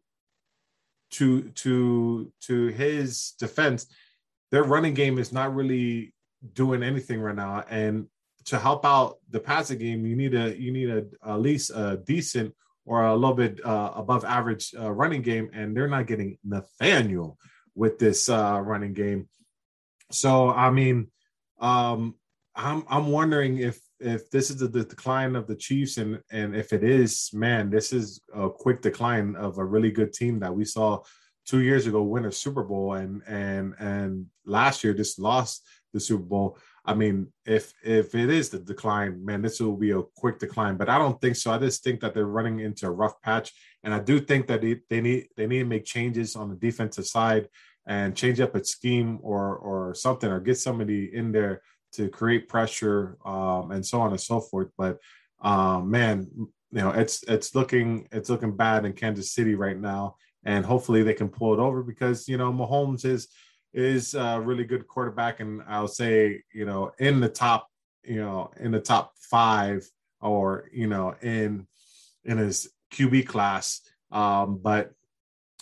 to 1.11 1.51
to 1.51 2.33
to 2.41 2.67
his 2.69 3.33
defense 3.41 3.87
their 4.51 4.65
running 4.65 4.95
game 4.95 5.19
is 5.19 5.33
not 5.33 5.55
really 5.55 6.15
doing 6.55 6.83
anything 6.83 7.21
right 7.21 7.35
now. 7.35 7.65
And 7.69 8.07
to 8.47 8.59
help 8.59 8.85
out 8.85 9.19
the 9.31 9.41
passing 9.41 9.79
game 9.79 10.07
you 10.07 10.15
need 10.15 10.35
a 10.35 10.57
you 10.57 10.73
need 10.73 10.91
a 10.91 11.05
at 11.27 11.41
least 11.41 11.71
a 11.75 12.01
decent 12.05 12.55
or 12.85 13.05
a 13.05 13.15
little 13.15 13.35
bit 13.35 13.65
uh, 13.65 13.93
above 13.97 14.25
average 14.25 14.73
uh, 14.79 14.93
running 14.93 15.23
game. 15.23 15.51
And 15.53 15.77
they're 15.77 15.89
not 15.89 16.07
getting 16.07 16.39
nathaniel 16.45 17.39
with 17.75 17.99
this 17.99 18.29
uh, 18.29 18.61
running 18.65 18.93
game 18.93 19.29
so 20.11 20.51
i 20.51 20.71
mean 20.71 21.09
um 21.61 22.15
i'm 22.55 22.85
i'm 22.89 23.09
wondering 23.09 23.59
if 23.59 23.81
if 24.01 24.31
this 24.31 24.51
is 24.51 24.59
the, 24.59 24.69
decline 24.69 25.37
of 25.37 25.47
the 25.47 25.57
Chiefs, 25.57 25.97
and 25.97 26.21
and 26.31 26.55
if 26.55 26.73
it 26.73 26.85
is, 26.85 27.31
man, 27.33 27.71
this 27.71 27.93
is 27.93 28.21
a 28.35 28.51
quick 28.51 28.83
decline 28.83 29.35
of 29.37 29.59
a 29.59 29.65
really 29.65 29.91
good 29.91 30.13
team 30.13 30.39
that 30.41 30.55
we 30.55 30.65
saw 30.65 31.03
two 31.47 31.61
years 31.61 31.87
ago 31.87 32.03
win 32.03 32.27
a 32.27 32.33
Super 32.33 32.63
Bowl, 32.63 32.95
and 32.95 33.23
and 33.27 33.75
and 33.79 34.27
last 34.45 34.85
year 34.85 34.93
just 34.93 35.19
lost 35.19 35.67
the 35.93 36.01
Super 36.01 36.25
Bowl. 36.25 36.59
I 36.85 36.95
mean, 36.95 37.33
if 37.47 37.73
if 37.83 38.15
it 38.15 38.31
is 38.31 38.51
the 38.51 38.59
decline, 38.59 39.25
man, 39.25 39.43
this 39.43 39.61
will 39.61 39.77
be 39.77 39.93
a 39.93 40.03
quick 40.17 40.39
decline. 40.39 40.77
But 40.77 40.89
I 40.89 40.99
don't 40.99 41.21
think 41.21 41.37
so. 41.37 41.53
I 41.53 41.59
just 41.59 41.83
think 41.83 42.01
that 42.01 42.15
they're 42.15 42.27
running 42.27 42.61
into 42.61 42.87
a 42.87 42.91
rough 42.91 43.21
patch, 43.23 43.53
and 43.83 43.95
I 43.95 44.01
do 44.01 44.21
think 44.21 44.47
that 44.49 44.61
they, 44.61 44.81
they 44.91 45.01
need 45.01 45.29
they 45.37 45.47
need 45.47 45.61
to 45.61 45.65
make 45.65 45.85
changes 45.85 46.37
on 46.37 46.51
the 46.51 46.57
defensive 46.57 47.07
side 47.07 47.49
and 47.87 48.17
change 48.17 48.41
up 48.41 48.55
a 48.55 48.65
scheme 48.65 49.19
or 49.23 49.57
or 49.57 49.95
something, 49.95 50.31
or 50.31 50.41
get 50.41 50.59
somebody 50.59 51.15
in 51.15 51.33
there 51.33 51.63
to 51.93 52.09
create 52.09 52.49
pressure 52.49 53.17
um, 53.25 53.71
and 53.71 53.85
so 53.85 54.01
on 54.01 54.11
and 54.11 54.21
so 54.21 54.41
forth. 54.41 54.69
But 54.77 54.99
um, 55.41 55.91
man, 55.91 56.29
you 56.35 56.49
know, 56.81 56.91
it's 56.91 57.23
it's 57.25 57.55
looking 57.55 58.09
it's 58.13 58.31
looking 58.31 58.57
bad 58.57 58.85
in 58.85 58.93
Kansas 58.93 59.33
City 59.33 59.55
right 59.55 59.79
now, 59.79 60.17
and 60.45 60.65
hopefully 60.65 61.03
they 61.03 61.15
can 61.15 61.29
pull 61.29 61.55
it 61.55 61.61
over 61.61 61.83
because 61.83 62.29
you 62.29 62.37
know 62.37 62.53
Mahomes 62.53 63.05
is 63.05 63.29
is 63.73 64.15
a 64.15 64.41
really 64.41 64.65
good 64.65 64.87
quarterback, 64.87 65.41
and 65.41 65.63
I'll 65.69 65.89
say 65.89 66.43
you 66.53 66.65
know 66.65 66.93
in 66.99 67.21
the 67.21 67.29
top 67.29 67.69
you 68.05 68.21
know 68.21 68.51
in 68.59 68.73
the 68.73 68.81
top 68.81 69.13
five 69.19 69.87
or 70.21 70.69
you 70.73 70.87
know 70.87 71.15
in 71.23 71.67
in 72.25 72.39
his 72.39 72.69
QB 72.93 73.27
class. 73.27 73.81
Um, 74.11 74.59
but 74.63 74.93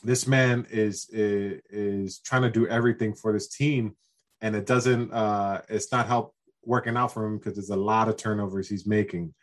this 0.04 0.26
man 0.26 0.66
is, 0.70 1.08
is 1.10 1.60
is 1.70 2.18
trying 2.20 2.42
to 2.42 2.50
do 2.50 2.68
everything 2.68 3.14
for 3.14 3.32
this 3.32 3.48
team 3.48 3.96
and 4.44 4.54
it 4.54 4.66
doesn't. 4.66 5.10
Uh, 5.10 5.62
it's 5.70 5.90
not 5.90 6.06
help 6.06 6.34
working 6.64 6.98
out 6.98 7.12
for 7.12 7.24
him 7.24 7.38
because 7.38 7.54
there's 7.54 7.70
a 7.70 7.76
lot 7.76 8.08
of 8.08 8.16
turnovers 8.16 8.68
he's 8.68 8.86
making. 8.86 9.34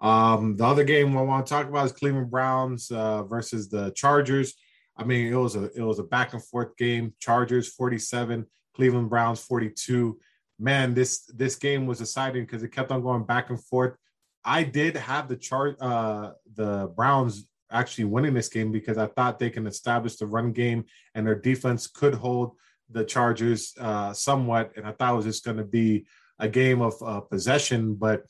Um, 0.00 0.56
the 0.56 0.64
other 0.64 0.84
game 0.84 1.16
I 1.18 1.20
want 1.20 1.46
to 1.46 1.50
talk 1.52 1.68
about 1.68 1.84
is 1.84 1.92
Cleveland 1.92 2.30
Browns 2.30 2.90
uh, 2.90 3.24
versus 3.24 3.68
the 3.68 3.90
Chargers. 3.90 4.54
I 4.96 5.04
mean, 5.04 5.30
it 5.30 5.36
was 5.36 5.54
a 5.54 5.64
it 5.76 5.82
was 5.82 5.98
a 5.98 6.04
back 6.04 6.32
and 6.32 6.42
forth 6.42 6.76
game. 6.78 7.12
Chargers 7.20 7.68
47, 7.68 8.46
Cleveland 8.74 9.10
Browns 9.10 9.40
42. 9.40 10.18
Man, 10.58 10.94
this 10.94 11.26
this 11.26 11.56
game 11.56 11.86
was 11.86 12.00
exciting 12.00 12.44
because 12.44 12.62
it 12.62 12.72
kept 12.72 12.90
on 12.90 13.02
going 13.02 13.24
back 13.24 13.50
and 13.50 13.62
forth. 13.62 13.96
I 14.44 14.62
did 14.62 14.96
have 14.96 15.28
the 15.28 15.36
chart 15.36 15.76
uh 15.82 16.32
the 16.54 16.90
Browns 16.96 17.46
actually 17.70 18.04
winning 18.04 18.34
this 18.34 18.48
game 18.48 18.72
because 18.72 18.98
I 18.98 19.06
thought 19.06 19.38
they 19.38 19.50
can 19.50 19.66
establish 19.66 20.16
the 20.16 20.26
run 20.26 20.52
game 20.52 20.84
and 21.14 21.26
their 21.26 21.38
defense 21.38 21.86
could 21.86 22.14
hold 22.14 22.52
the 22.90 23.04
Chargers 23.04 23.74
uh 23.78 24.12
somewhat. 24.12 24.72
And 24.76 24.86
I 24.86 24.92
thought 24.92 25.12
it 25.12 25.16
was 25.16 25.24
just 25.26 25.44
going 25.44 25.58
to 25.58 25.64
be 25.64 26.06
a 26.38 26.48
game 26.48 26.80
of 26.80 26.94
uh, 27.02 27.20
possession. 27.20 27.94
But 27.94 28.24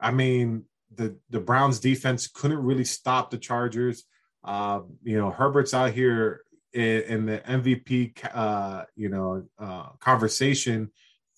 I 0.00 0.10
mean, 0.10 0.64
the 0.94 1.16
the 1.30 1.40
Browns 1.40 1.80
defense 1.80 2.28
couldn't 2.28 2.62
really 2.62 2.84
stop 2.84 3.30
the 3.30 3.38
Chargers. 3.38 4.04
Uh, 4.44 4.80
you 5.02 5.18
know, 5.18 5.30
Herbert's 5.30 5.74
out 5.74 5.92
here 5.92 6.42
in, 6.72 7.02
in 7.02 7.26
the 7.26 7.38
MVP, 7.38 8.16
uh, 8.32 8.84
you 8.94 9.08
know, 9.08 9.44
uh, 9.58 9.88
conversation, 9.98 10.90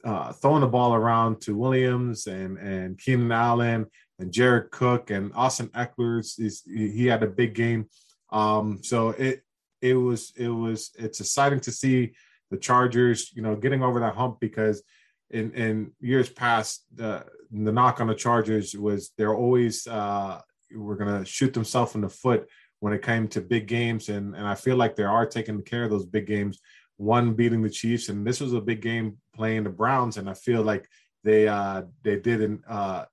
uh, 0.04 0.32
throwing 0.32 0.60
the 0.60 0.66
ball 0.66 0.94
around 0.94 1.40
to 1.42 1.56
Williams 1.56 2.26
and 2.26 2.58
and 2.58 2.98
Keenan 2.98 3.32
Allen 3.32 3.86
and 4.18 4.32
Jared 4.32 4.70
Cook 4.70 5.10
and 5.10 5.32
Austin 5.34 5.68
Ekeler's. 5.68 6.38
Is 6.38 6.62
he 6.66 7.06
had 7.06 7.22
a 7.22 7.28
big 7.28 7.54
game. 7.54 7.88
Um, 8.30 8.80
so 8.82 9.10
it 9.10 9.42
it 9.80 9.94
was 9.94 10.32
it 10.36 10.48
was 10.48 10.90
it's 10.98 11.20
exciting 11.20 11.60
to 11.60 11.72
see 11.72 12.12
the 12.50 12.56
Chargers, 12.56 13.30
you 13.34 13.42
know, 13.42 13.56
getting 13.56 13.82
over 13.82 14.00
that 14.00 14.14
hump 14.14 14.40
because 14.40 14.82
in 15.30 15.52
in 15.52 15.92
years 16.00 16.28
past 16.28 16.84
the 16.94 17.24
the 17.50 17.72
knock 17.72 18.00
on 18.00 18.06
the 18.06 18.14
Chargers 18.14 18.74
was 18.74 19.12
they're 19.16 19.34
always 19.34 19.86
uh, 19.86 20.40
were 20.74 20.96
gonna 20.96 21.24
shoot 21.24 21.52
themselves 21.54 21.94
in 21.94 22.00
the 22.00 22.08
foot 22.08 22.48
when 22.80 22.92
it 22.92 23.02
came 23.02 23.28
to 23.28 23.40
big 23.40 23.66
games, 23.66 24.08
and 24.08 24.34
and 24.34 24.46
I 24.46 24.54
feel 24.54 24.76
like 24.76 24.96
they 24.96 25.04
are 25.04 25.26
taking 25.26 25.62
care 25.62 25.84
of 25.84 25.90
those 25.90 26.06
big 26.06 26.26
games. 26.26 26.60
One 26.96 27.34
beating 27.34 27.62
the 27.62 27.70
Chiefs, 27.70 28.08
and 28.08 28.26
this 28.26 28.40
was 28.40 28.52
a 28.52 28.60
big 28.60 28.80
game 28.80 29.18
playing 29.34 29.64
the 29.64 29.70
Browns, 29.70 30.16
and 30.16 30.28
I 30.28 30.34
feel 30.34 30.62
like 30.62 30.88
they 31.24 31.48
uh 31.48 31.82
they 32.02 32.16
didn't 32.16 32.62
uh 32.68 33.04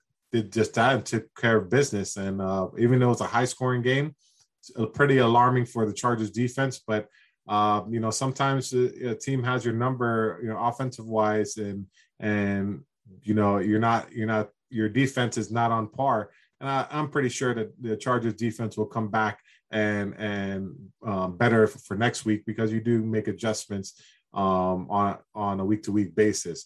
did 0.42 0.51
just 0.51 0.74
that 0.75 0.96
and 0.96 1.06
took 1.06 1.34
care 1.36 1.58
of 1.58 1.70
business. 1.70 2.18
And 2.18 2.42
uh, 2.42 2.68
even 2.77 3.00
though 3.00 3.12
it's 3.12 3.22
a 3.22 3.25
high 3.25 3.46
scoring 3.46 3.82
game, 3.82 4.15
it's 4.60 4.72
pretty 4.94 5.20
alarming 5.20 5.65
for 5.65 5.86
the 5.86 5.94
Chargers 5.94 6.32
defense, 6.32 6.82
but. 6.86 7.08
Uh, 7.48 7.84
you 7.88 8.00
know, 8.00 8.10
sometimes 8.10 8.74
a, 8.74 9.12
a 9.12 9.15
team 9.15 9.44
has 9.44 9.63
your 9.63 9.75
number, 9.75 10.39
you 10.42 10.50
know, 10.50 10.58
offensive 10.58 11.06
wise, 11.06 11.58
and 11.58 11.86
and 12.20 12.82
you 13.22 13.36
know 13.36 13.60
you're 13.60 13.80
not 13.80 14.12
you're 14.12 14.25
not 14.25 14.50
your 14.70 14.89
defense 14.89 15.38
is 15.38 15.51
not 15.51 15.72
on 15.72 15.88
par. 15.88 16.32
And 16.60 16.70
I, 16.70 16.88
am 16.92 17.10
pretty 17.10 17.30
sure 17.30 17.54
that 17.54 17.72
the 17.82 17.98
Chargers 17.98 18.34
defense 18.34 18.77
will 18.77 18.86
come 18.86 19.10
back 19.10 19.39
and 19.72 20.13
and 20.18 20.75
um, 21.06 21.38
better 21.38 21.68
for, 21.68 21.80
for, 21.80 21.96
next 21.96 22.25
week 22.25 22.46
because 22.46 22.72
you 22.72 22.82
do 22.82 23.04
make 23.04 23.27
adjustments 23.27 24.01
um, 24.34 24.89
on 24.89 25.18
on 25.34 25.60
a 25.60 25.65
week 25.65 25.84
to 25.84 25.92
week 25.92 26.15
basis. 26.15 26.65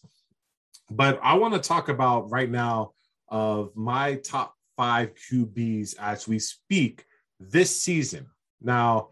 But 0.92 1.20
I 1.22 1.36
want 1.36 1.54
to 1.54 1.60
talk 1.60 1.90
about 1.90 2.30
right 2.30 2.50
now 2.50 2.92
of 3.30 3.76
my 3.76 4.16
top 4.16 4.56
five 4.78 5.12
QBs 5.16 5.96
as 6.00 6.28
we 6.28 6.40
speak 6.40 7.06
this 7.40 7.82
season. 7.82 8.28
Now, 8.62 9.10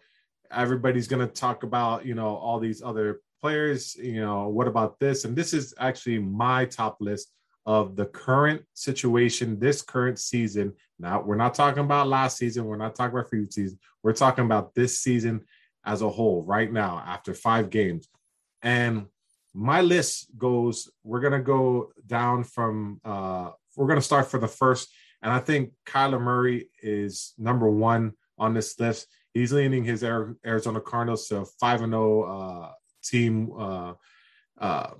everybody's 0.52 1.08
going 1.08 1.28
to 1.28 1.34
talk 1.34 1.64
about 1.64 2.06
you 2.06 2.16
know 2.16 2.36
all 2.36 2.60
these 2.60 2.82
other 2.82 3.22
players. 3.42 3.96
You 3.96 4.22
know, 4.22 4.48
what 4.50 4.68
about 4.68 5.00
this? 5.00 5.26
And 5.26 5.36
this 5.36 5.54
is 5.54 5.74
actually 5.80 6.20
my 6.20 6.66
top 6.66 6.98
list 7.00 7.32
of 7.66 7.98
the 7.98 8.06
current 8.06 8.64
situation, 8.74 9.60
this 9.60 9.82
current 9.82 10.18
season. 10.18 10.74
Now, 11.00 11.22
we're 11.22 11.36
not 11.36 11.54
talking 11.54 11.84
about 11.84 12.08
last 12.08 12.38
season. 12.38 12.66
We're 12.66 12.78
not 12.78 12.96
talking 12.96 13.18
about 13.18 13.30
previous 13.30 13.56
season. 13.56 13.78
We're 14.04 14.14
talking 14.14 14.46
about 14.46 14.74
this 14.74 15.00
season 15.00 15.42
as 15.86 16.02
a 16.02 16.10
whole 16.10 16.44
right 16.44 16.72
now 16.72 17.04
after 17.06 17.34
five 17.34 17.70
games. 17.70 18.08
And 18.62 19.08
my 19.54 19.82
list 19.82 20.28
goes, 20.38 20.90
we're 21.04 21.20
going 21.20 21.34
to 21.34 21.40
go 21.40 21.92
down 22.06 22.46
from, 22.46 23.02
uh, 23.04 23.52
we're 23.77 23.88
going 23.88 24.00
to 24.00 24.05
start 24.05 24.29
for 24.29 24.39
the 24.39 24.48
first. 24.48 24.93
And 25.22 25.31
I 25.31 25.39
think 25.39 25.72
Kyler 25.86 26.22
Murray 26.22 26.69
is 26.81 27.34
number 27.38 27.69
one 27.69 28.13
on 28.38 28.53
this 28.53 28.77
list. 28.79 29.07
He's 29.34 29.53
leading 29.53 29.84
his 29.84 30.03
Arizona 30.03 30.81
Cardinals 30.81 31.27
to 31.27 31.38
a 31.38 31.46
5 31.46 31.84
and 31.84 31.93
0 31.93 32.24
uh, 32.24 32.72
team 33.03 33.51
uh, 33.57 33.93
uh, 34.60 34.91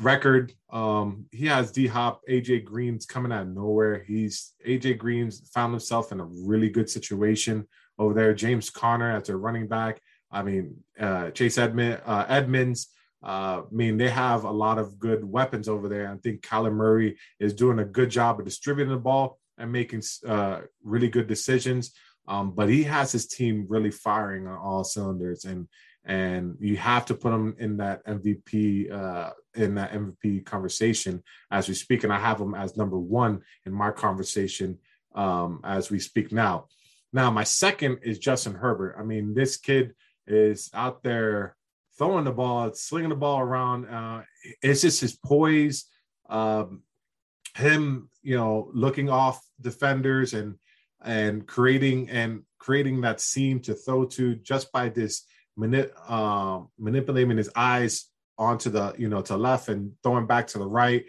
record. 0.00 0.52
Um, 0.70 1.26
he 1.30 1.46
has 1.46 1.70
D 1.70 1.86
Hop, 1.86 2.20
AJ 2.28 2.64
Green's 2.64 3.06
coming 3.06 3.32
out 3.32 3.42
of 3.42 3.48
nowhere. 3.48 4.04
He's 4.06 4.54
AJ 4.66 4.98
Green's 4.98 5.48
found 5.50 5.72
himself 5.72 6.12
in 6.12 6.20
a 6.20 6.24
really 6.24 6.68
good 6.68 6.90
situation 6.90 7.66
over 7.98 8.12
there. 8.12 8.34
James 8.34 8.70
Conner 8.70 9.16
as 9.16 9.28
their 9.28 9.38
running 9.38 9.68
back. 9.68 10.00
I 10.30 10.42
mean, 10.42 10.76
uh, 10.98 11.30
Chase 11.30 11.56
uh, 11.56 12.26
Edmonds. 12.28 12.88
Uh, 13.24 13.62
I 13.62 13.74
mean, 13.74 13.96
they 13.96 14.10
have 14.10 14.44
a 14.44 14.50
lot 14.50 14.78
of 14.78 14.98
good 14.98 15.24
weapons 15.24 15.68
over 15.68 15.88
there. 15.88 16.10
I 16.12 16.16
think 16.18 16.42
Kyler 16.42 16.72
Murray 16.72 17.18
is 17.40 17.54
doing 17.54 17.78
a 17.78 17.84
good 17.84 18.10
job 18.10 18.38
of 18.38 18.44
distributing 18.44 18.92
the 18.92 19.00
ball 19.00 19.38
and 19.58 19.72
making 19.72 20.02
uh, 20.26 20.60
really 20.84 21.08
good 21.08 21.26
decisions. 21.26 21.92
Um, 22.28 22.52
but 22.52 22.68
he 22.68 22.82
has 22.84 23.12
his 23.12 23.26
team 23.26 23.66
really 23.68 23.90
firing 23.90 24.46
on 24.46 24.58
all 24.58 24.84
cylinders, 24.84 25.44
and 25.44 25.68
and 26.04 26.56
you 26.60 26.76
have 26.76 27.06
to 27.06 27.14
put 27.14 27.32
him 27.32 27.56
in 27.58 27.76
that 27.78 28.04
MVP 28.06 28.92
uh, 28.92 29.30
in 29.54 29.74
that 29.76 29.92
MVP 29.92 30.44
conversation 30.44 31.22
as 31.50 31.68
we 31.68 31.74
speak. 31.74 32.04
And 32.04 32.12
I 32.12 32.18
have 32.18 32.40
him 32.40 32.54
as 32.54 32.76
number 32.76 32.98
one 32.98 33.42
in 33.64 33.72
my 33.72 33.90
conversation 33.90 34.78
um, 35.14 35.60
as 35.64 35.90
we 35.90 35.98
speak 35.98 36.32
now. 36.32 36.66
Now, 37.12 37.30
my 37.30 37.44
second 37.44 37.98
is 38.02 38.18
Justin 38.18 38.54
Herbert. 38.54 38.96
I 38.98 39.02
mean, 39.02 39.34
this 39.34 39.56
kid 39.56 39.94
is 40.26 40.70
out 40.74 41.02
there 41.02 41.56
throwing 41.98 42.24
the 42.24 42.32
ball, 42.32 42.72
slinging 42.74 43.10
the 43.10 43.16
ball 43.16 43.40
around. 43.40 43.86
Uh, 43.86 44.22
it's 44.62 44.82
just 44.82 45.00
his 45.00 45.16
poise, 45.16 45.86
um, 46.28 46.82
him, 47.54 48.10
you 48.22 48.36
know, 48.36 48.70
looking 48.72 49.08
off 49.08 49.42
defenders 49.60 50.34
and 50.34 50.56
and 51.02 51.46
creating 51.46 52.10
and 52.10 52.42
creating 52.58 53.00
that 53.02 53.20
seam 53.20 53.60
to 53.60 53.74
throw 53.74 54.04
to 54.04 54.34
just 54.36 54.72
by 54.72 54.88
this 54.88 55.24
mani- 55.56 55.88
uh, 56.08 56.60
manipulating 56.78 57.36
his 57.36 57.50
eyes 57.54 58.08
onto 58.38 58.70
the 58.70 58.94
you 58.98 59.08
know 59.08 59.22
to 59.22 59.36
left 59.36 59.68
and 59.68 59.92
throwing 60.02 60.26
back 60.26 60.46
to 60.46 60.58
the 60.58 60.66
right 60.66 61.06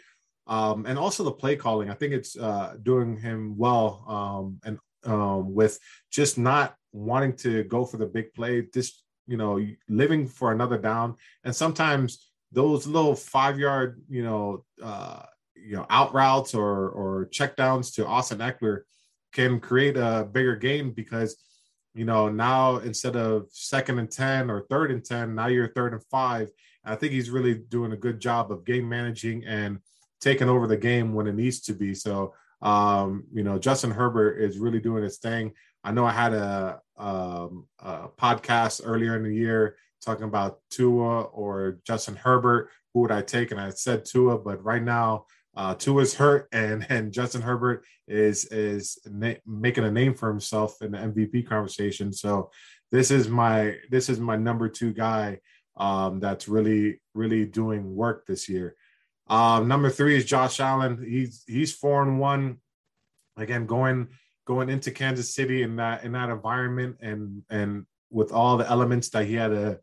um, 0.47 0.85
and 0.85 0.97
also 0.97 1.23
the 1.23 1.31
play 1.31 1.55
calling 1.55 1.89
i 1.89 1.93
think 1.93 2.13
it's 2.13 2.37
uh, 2.37 2.75
doing 2.83 3.17
him 3.17 3.57
well 3.57 4.03
um, 4.07 4.59
and 4.63 4.79
um, 5.11 5.53
with 5.53 5.77
just 6.11 6.37
not 6.37 6.75
wanting 6.93 7.35
to 7.35 7.63
go 7.65 7.85
for 7.85 7.97
the 7.97 8.05
big 8.05 8.33
play 8.33 8.65
just 8.73 9.03
you 9.27 9.37
know 9.37 9.63
living 9.89 10.27
for 10.27 10.51
another 10.51 10.77
down 10.77 11.15
and 11.43 11.55
sometimes 11.55 12.29
those 12.51 12.87
little 12.87 13.15
five 13.15 13.59
yard 13.59 14.01
you 14.09 14.23
know 14.23 14.63
uh, 14.81 15.23
you 15.55 15.75
know 15.75 15.85
out 15.89 16.13
routes 16.13 16.53
or 16.53 16.89
or 16.89 17.25
check 17.31 17.55
downs 17.55 17.91
to 17.91 18.05
austin 18.07 18.39
ekeler 18.39 18.81
can 19.33 19.59
create 19.59 19.97
a 19.97 20.27
bigger 20.31 20.55
game 20.55 20.91
because 20.91 21.37
you 21.97 22.05
know, 22.05 22.29
now 22.29 22.77
instead 22.77 23.15
of 23.15 23.47
second 23.51 23.97
and 23.97 24.09
10 24.09 24.51
or 24.51 24.67
third 24.69 24.91
and 24.91 25.03
10, 25.03 25.33
now 25.33 25.47
you're 25.47 25.69
third 25.69 25.93
and 25.93 26.03
five. 26.11 26.47
I 26.85 26.95
think 26.95 27.11
he's 27.11 27.31
really 27.31 27.55
doing 27.55 27.91
a 27.91 27.97
good 27.97 28.19
job 28.19 28.51
of 28.51 28.65
game 28.65 28.87
managing 28.87 29.43
and 29.45 29.79
taking 30.21 30.47
over 30.47 30.67
the 30.67 30.77
game 30.77 31.15
when 31.15 31.25
it 31.25 31.33
needs 31.33 31.59
to 31.61 31.73
be. 31.73 31.95
So, 31.95 32.35
um, 32.61 33.23
you 33.33 33.43
know, 33.43 33.57
Justin 33.57 33.89
Herbert 33.89 34.37
is 34.37 34.59
really 34.59 34.79
doing 34.79 35.01
his 35.01 35.17
thing. 35.17 35.53
I 35.83 35.91
know 35.91 36.05
I 36.05 36.11
had 36.11 36.33
a, 36.33 36.81
um, 36.97 37.65
a 37.79 37.96
podcast 38.19 38.81
earlier 38.83 39.15
in 39.15 39.23
the 39.23 39.35
year 39.35 39.77
talking 40.03 40.25
about 40.25 40.59
Tua 40.69 41.23
or 41.23 41.79
Justin 41.85 42.15
Herbert. 42.15 42.69
Who 42.93 43.01
would 43.01 43.11
I 43.11 43.21
take? 43.21 43.51
And 43.51 43.59
I 43.59 43.69
said 43.71 44.05
Tua, 44.05 44.37
but 44.37 44.63
right 44.63 44.81
now 44.81 45.25
uh, 45.55 45.73
Tua's 45.75 46.13
hurt, 46.13 46.47
and 46.51 46.85
and 46.89 47.11
Justin 47.11 47.41
Herbert 47.41 47.83
is 48.07 48.45
is 48.45 48.99
na- 49.05 49.41
making 49.45 49.83
a 49.83 49.91
name 49.91 50.13
for 50.13 50.29
himself 50.29 50.81
in 50.81 50.91
the 50.91 50.99
MVP 50.99 51.47
conversation. 51.47 52.13
So 52.13 52.51
this 52.91 53.11
is 53.11 53.27
my 53.27 53.75
this 53.89 54.07
is 54.07 54.19
my 54.19 54.37
number 54.37 54.69
two 54.69 54.93
guy 54.93 55.39
um, 55.75 56.19
that's 56.19 56.47
really 56.47 57.01
really 57.13 57.45
doing 57.45 57.95
work 57.95 58.25
this 58.25 58.47
year. 58.47 58.75
Um, 59.29 59.67
number 59.67 59.89
three 59.89 60.15
is 60.15 60.25
Josh 60.25 60.59
Allen. 60.59 61.03
He's 61.05 61.43
he's 61.47 61.73
four 61.73 62.03
and 62.03 62.19
one. 62.19 62.57
Again, 63.35 63.65
going 63.65 64.07
going 64.45 64.69
into 64.69 64.91
Kansas 64.91 65.33
City 65.33 65.63
in 65.63 65.75
that 65.77 66.03
in 66.03 66.13
that 66.13 66.29
environment 66.29 66.97
and 67.01 67.43
and 67.49 67.85
with 68.09 68.31
all 68.31 68.57
the 68.57 68.69
elements 68.69 69.09
that 69.09 69.25
he 69.25 69.33
had 69.35 69.49
to 69.49 69.79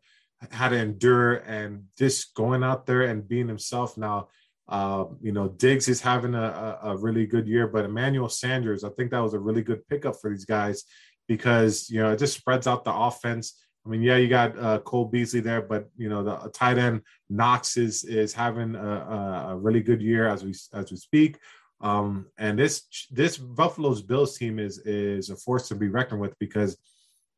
had 0.51 0.69
to 0.69 0.75
endure 0.75 1.35
and 1.35 1.85
just 1.97 2.33
going 2.35 2.63
out 2.63 2.85
there 2.85 3.03
and 3.03 3.27
being 3.27 3.47
himself 3.47 3.97
now 3.97 4.27
uh, 4.67 5.05
you 5.21 5.31
know, 5.31 5.49
Diggs 5.49 5.87
is 5.87 6.01
having 6.01 6.33
a, 6.33 6.79
a, 6.81 6.97
really 6.97 7.27
good 7.27 7.47
year, 7.47 7.67
but 7.67 7.85
Emmanuel 7.85 8.29
Sanders, 8.29 8.83
I 8.83 8.89
think 8.89 9.11
that 9.11 9.19
was 9.19 9.35
a 9.35 9.39
really 9.39 9.61
good 9.61 9.87
pickup 9.87 10.15
for 10.19 10.31
these 10.31 10.45
guys 10.45 10.85
because 11.27 11.89
you 11.89 12.01
know 12.01 12.11
it 12.11 12.19
just 12.19 12.37
spreads 12.37 12.65
out 12.65 12.83
the 12.83 12.93
offense. 12.93 13.61
I 13.85 13.89
mean, 13.89 14.01
yeah, 14.01 14.17
you 14.17 14.27
got 14.27 14.57
uh, 14.57 14.79
Cole 14.79 15.05
Beasley 15.05 15.39
there, 15.39 15.61
but 15.61 15.87
you 15.97 16.09
know 16.09 16.23
the 16.23 16.49
tight 16.49 16.79
end 16.79 17.01
Knox 17.29 17.77
is 17.77 18.03
is 18.05 18.33
having 18.33 18.73
a, 18.73 19.47
a 19.49 19.55
really 19.55 19.81
good 19.81 20.01
year 20.01 20.27
as 20.27 20.43
we 20.43 20.55
as 20.73 20.89
we 20.89 20.97
speak. 20.97 21.37
Um, 21.81 22.25
and 22.39 22.57
this 22.57 22.83
this 23.11 23.37
Buffalo's 23.37 24.01
Bills 24.01 24.35
team 24.35 24.57
is 24.57 24.79
is 24.79 25.29
a 25.29 25.35
force 25.35 25.67
to 25.67 25.75
be 25.75 25.89
reckoned 25.89 26.21
with 26.21 26.33
because 26.39 26.75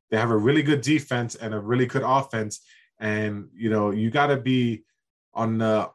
they 0.10 0.18
have 0.18 0.32
a 0.32 0.38
really 0.38 0.64
good 0.64 0.82
defense 0.82 1.36
and 1.36 1.54
a 1.54 1.60
really 1.60 1.86
good 1.86 2.04
offense. 2.04 2.62
And 3.00 3.50
you 3.54 3.70
know, 3.70 3.92
you 3.92 4.10
got 4.10 4.28
to 4.28 4.38
be 4.38 4.84
on 5.34 5.58
the 5.58 5.90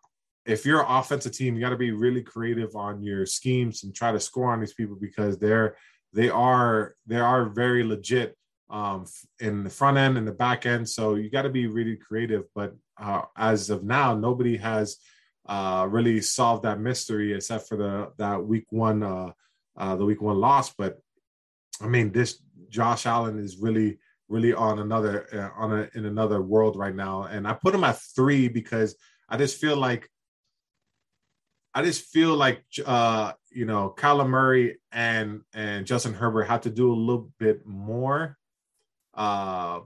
if 0.45 0.67
you're 0.67 0.81
an 0.81 0.87
offensive 0.89 1.33
team, 1.33 1.55
you 1.55 1.61
got 1.61 1.71
to 1.71 1.77
be 1.77 1.93
really 1.93 2.23
creative 2.23 2.75
on 2.75 3.03
your 3.03 3.27
schemes 3.27 3.85
and 3.85 3.95
try 3.95 4.11
to 4.13 4.21
score 4.21 4.53
on 4.53 4.61
these 4.61 4.75
people 4.75 4.97
because 5.01 5.39
they're 5.39 5.77
they 6.13 6.29
are 6.29 6.95
they 7.07 7.19
are 7.19 7.47
very 7.47 7.85
legit 7.85 8.37
um, 8.71 9.07
in 9.39 9.65
the 9.65 9.71
front 9.71 9.99
end 9.99 10.17
and 10.19 10.27
the 10.27 10.33
back 10.33 10.67
end. 10.67 10.89
So 10.89 11.15
you 11.15 11.31
got 11.31 11.43
to 11.43 11.51
be 11.51 11.67
really 11.67 11.97
creative. 11.97 12.45
But 12.55 12.75
uh, 13.01 13.23
as 13.37 13.71
of 13.71 13.85
now, 13.85 14.15
nobody 14.15 14.57
has 14.57 14.97
uh, 15.47 15.87
really 15.91 16.21
solved 16.21 16.65
that 16.65 16.81
mystery 16.81 17.35
except 17.35 17.69
for 17.69 17.77
the 17.77 18.13
that 18.19 18.45
week 18.45 18.67
one 18.71 19.03
uh, 19.03 19.33
uh, 19.77 19.97
the 19.97 20.05
week 20.05 20.21
one 20.21 20.39
loss. 20.39 20.73
But 20.73 20.99
I 21.81 21.87
mean, 21.87 22.13
this 22.13 22.41
Josh 22.73 23.07
Allen 23.07 23.39
is 23.39 23.59
really 23.59 23.99
really 24.29 24.55
on 24.55 24.79
another 24.79 25.27
uh, 25.33 25.63
on 25.63 25.73
a 25.79 25.91
in 25.95 26.07
another 26.07 26.41
world 26.41 26.77
right 26.77 26.95
now, 26.95 27.25
and 27.25 27.47
I 27.47 27.53
put 27.53 27.75
him 27.75 27.85
at 27.85 28.01
three 28.17 28.49
because 28.49 28.97
I 29.29 29.37
just 29.37 29.61
feel 29.61 29.77
like 29.77 30.09
I 31.75 31.83
just 31.83 32.07
feel 32.07 32.35
like 32.35 32.65
uh, 32.85 33.33
you 33.51 33.67
know 33.67 33.95
Kyler 33.97 34.29
Murray 34.29 34.79
and 34.91 35.43
and 35.53 35.87
Justin 35.87 36.15
Herbert 36.15 36.45
have 36.45 36.63
to 36.63 36.71
do 36.71 36.93
a 36.93 36.95
little 36.95 37.31
bit 37.39 37.67
more 37.67 38.39
uh, 39.15 39.81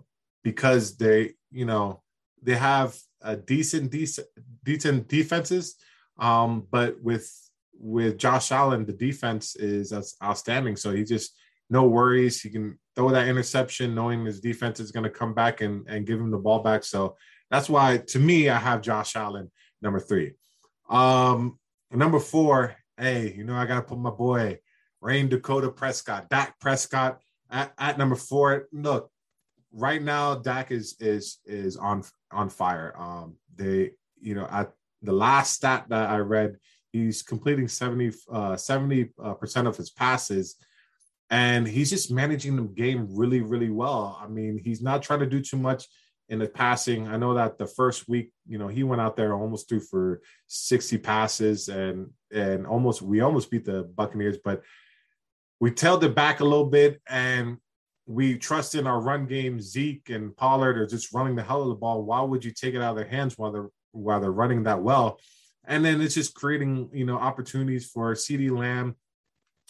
because 0.45 0.97
they 0.97 1.33
you 1.51 1.65
know 1.65 2.03
they 2.41 2.55
have 2.55 2.97
a 3.23 3.37
decent 3.37 3.91
decent 3.91 4.29
decent 4.63 5.09
defenses, 5.09 5.75
um, 6.19 6.67
but 6.71 7.03
with 7.03 7.29
with 7.79 8.17
Josh 8.17 8.53
Allen 8.53 8.87
the 8.87 8.93
defense 8.93 9.57
is 9.57 9.93
outstanding. 10.23 10.77
So 10.77 10.93
he 10.93 11.03
just 11.05 11.35
no 11.71 11.85
worries. 11.85 12.41
He 12.41 12.51
can 12.51 12.79
throw 12.95 13.11
that 13.11 13.29
interception 13.29 13.95
knowing 13.95 14.25
his 14.25 14.41
defense 14.41 14.81
is 14.81 14.93
going 14.93 15.05
to 15.05 15.11
come 15.11 15.35
back 15.35 15.61
and 15.61 15.87
and 15.89 16.07
give 16.07 16.21
him 16.21 16.31
the 16.31 16.39
ball 16.39 16.61
back. 16.61 16.85
So 16.85 17.17
that's 17.51 17.69
why 17.69 17.99
to 18.09 18.19
me 18.19 18.49
I 18.49 18.59
have 18.59 18.83
Josh 18.83 19.17
Allen 19.17 19.51
number 19.83 20.01
three. 20.01 20.33
Um, 20.89 21.59
Number 21.93 22.19
four, 22.19 22.77
hey, 22.99 23.33
you 23.37 23.45
know, 23.45 23.55
I 23.55 23.65
got 23.65 23.77
to 23.77 23.83
put 23.83 23.99
my 23.99 24.11
boy, 24.11 24.59
Rayne 25.01 25.29
Dakota 25.29 25.71
Prescott, 25.71 26.29
Dak 26.29 26.59
Prescott 26.59 27.21
at, 27.51 27.73
at 27.79 27.97
number 27.97 28.17
four. 28.17 28.67
Look, 28.73 29.11
right 29.73 30.03
now, 30.03 30.35
Dak 30.35 30.73
is 30.73 30.97
is 30.99 31.39
is 31.47 31.77
on 31.77 32.03
on 32.33 32.49
fire. 32.49 32.93
Um, 32.99 33.37
they, 33.55 33.93
you 34.21 34.35
know, 34.35 34.49
at 34.51 34.73
the 35.03 35.13
last 35.13 35.55
stat 35.55 35.87
that 35.89 36.11
I 36.11 36.19
read, 36.19 36.57
he's 36.91 37.23
completing 37.23 37.69
70 37.69 38.13
uh 38.33 38.57
70 38.57 39.11
uh, 39.23 39.35
percent 39.35 39.69
of 39.69 39.77
his 39.77 39.91
passes 39.91 40.57
and 41.31 41.67
he's 41.67 41.91
just 41.91 42.11
managing 42.11 42.57
the 42.57 42.63
game 42.63 43.09
really 43.11 43.41
really 43.41 43.71
well 43.71 44.19
i 44.23 44.29
mean 44.29 44.59
he's 44.63 44.83
not 44.83 45.03
trying 45.03 45.21
to 45.21 45.27
do 45.27 45.41
too 45.41 45.57
much 45.57 45.87
in 46.29 46.39
the 46.39 46.49
passing. 46.49 47.07
I 47.07 47.17
know 47.17 47.35
that 47.35 47.59
the 47.59 47.67
first 47.67 48.09
week, 48.09 48.33
you 48.49 48.59
know, 48.59 48.69
he 48.69 48.83
went 48.83 49.01
out 49.01 49.17
there 49.17 49.35
almost 49.35 49.69
threw 49.69 49.81
for 49.81 50.21
60 50.49 50.99
passes 50.99 51.69
and 51.69 52.11
and 52.33 52.67
almost 52.67 53.03
we 53.03 53.21
almost 53.21 53.51
beat 53.51 53.65
the 53.65 53.85
Buccaneers, 53.85 54.39
but 54.45 54.63
we 55.61 55.71
tailed 55.71 56.05
it 56.05 56.15
back 56.15 56.41
a 56.41 56.45
little 56.45 56.67
bit 56.67 57.01
and 57.09 57.59
we 58.07 58.39
trust 58.39 58.75
in 58.75 58.87
our 58.87 59.01
run 59.01 59.27
game. 59.27 59.61
Zeke 59.61 60.11
and 60.11 60.37
Pollard 60.37 60.79
are 60.79 60.87
just 60.87 61.13
running 61.13 61.37
the 61.37 61.43
hell 61.43 61.63
of 61.63 61.69
the 61.69 61.75
ball. 61.75 62.03
Why 62.03 62.21
would 62.23 62.45
you 62.45 62.51
take 62.51 62.75
it 62.75 62.83
out 62.83 62.91
of 62.91 62.97
their 62.97 63.09
hands 63.09 63.39
while 63.39 63.53
they're 63.53 63.71
while 63.93 64.21
they're 64.21 64.31
running 64.33 64.65
that 64.65 64.83
well? 64.83 65.21
And 65.65 65.85
then 65.85 66.01
it's 66.01 66.15
just 66.15 66.35
creating, 66.35 66.91
you 66.93 67.07
know, 67.07 67.19
opportunities 67.19 67.89
for 67.89 68.15
CeeDee 68.15 68.57
Lamb, 68.57 68.97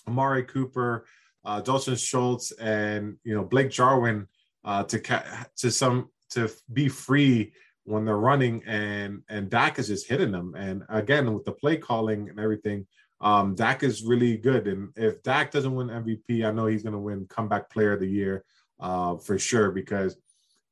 Amari 0.06 0.44
Cooper, 0.44 1.06
uh, 1.46 1.60
Dalton 1.60 1.96
Schultz, 1.96 2.50
and 2.52 3.16
you 3.24 3.34
know 3.34 3.44
Blake 3.44 3.70
Jarwin 3.70 4.26
uh, 4.64 4.82
to 4.84 4.98
ca- 4.98 5.46
to 5.58 5.70
some 5.70 6.10
to 6.30 6.50
be 6.72 6.88
free 6.88 7.52
when 7.84 8.04
they're 8.04 8.18
running 8.18 8.62
and 8.66 9.22
and 9.28 9.48
Dak 9.48 9.78
is 9.78 9.86
just 9.86 10.08
hitting 10.08 10.32
them. 10.32 10.54
And 10.56 10.82
again, 10.88 11.32
with 11.32 11.44
the 11.44 11.52
play 11.52 11.76
calling 11.76 12.28
and 12.28 12.40
everything, 12.40 12.86
um, 13.20 13.54
Dak 13.54 13.84
is 13.84 14.02
really 14.02 14.36
good. 14.36 14.66
And 14.66 14.90
if 14.96 15.22
Dak 15.22 15.52
doesn't 15.52 15.74
win 15.74 15.86
MVP, 15.86 16.44
I 16.44 16.50
know 16.50 16.66
he's 16.66 16.82
going 16.82 16.92
to 16.94 16.98
win 16.98 17.26
Comeback 17.26 17.70
Player 17.70 17.92
of 17.92 18.00
the 18.00 18.08
Year 18.08 18.44
uh, 18.80 19.16
for 19.16 19.38
sure 19.38 19.70
because 19.70 20.16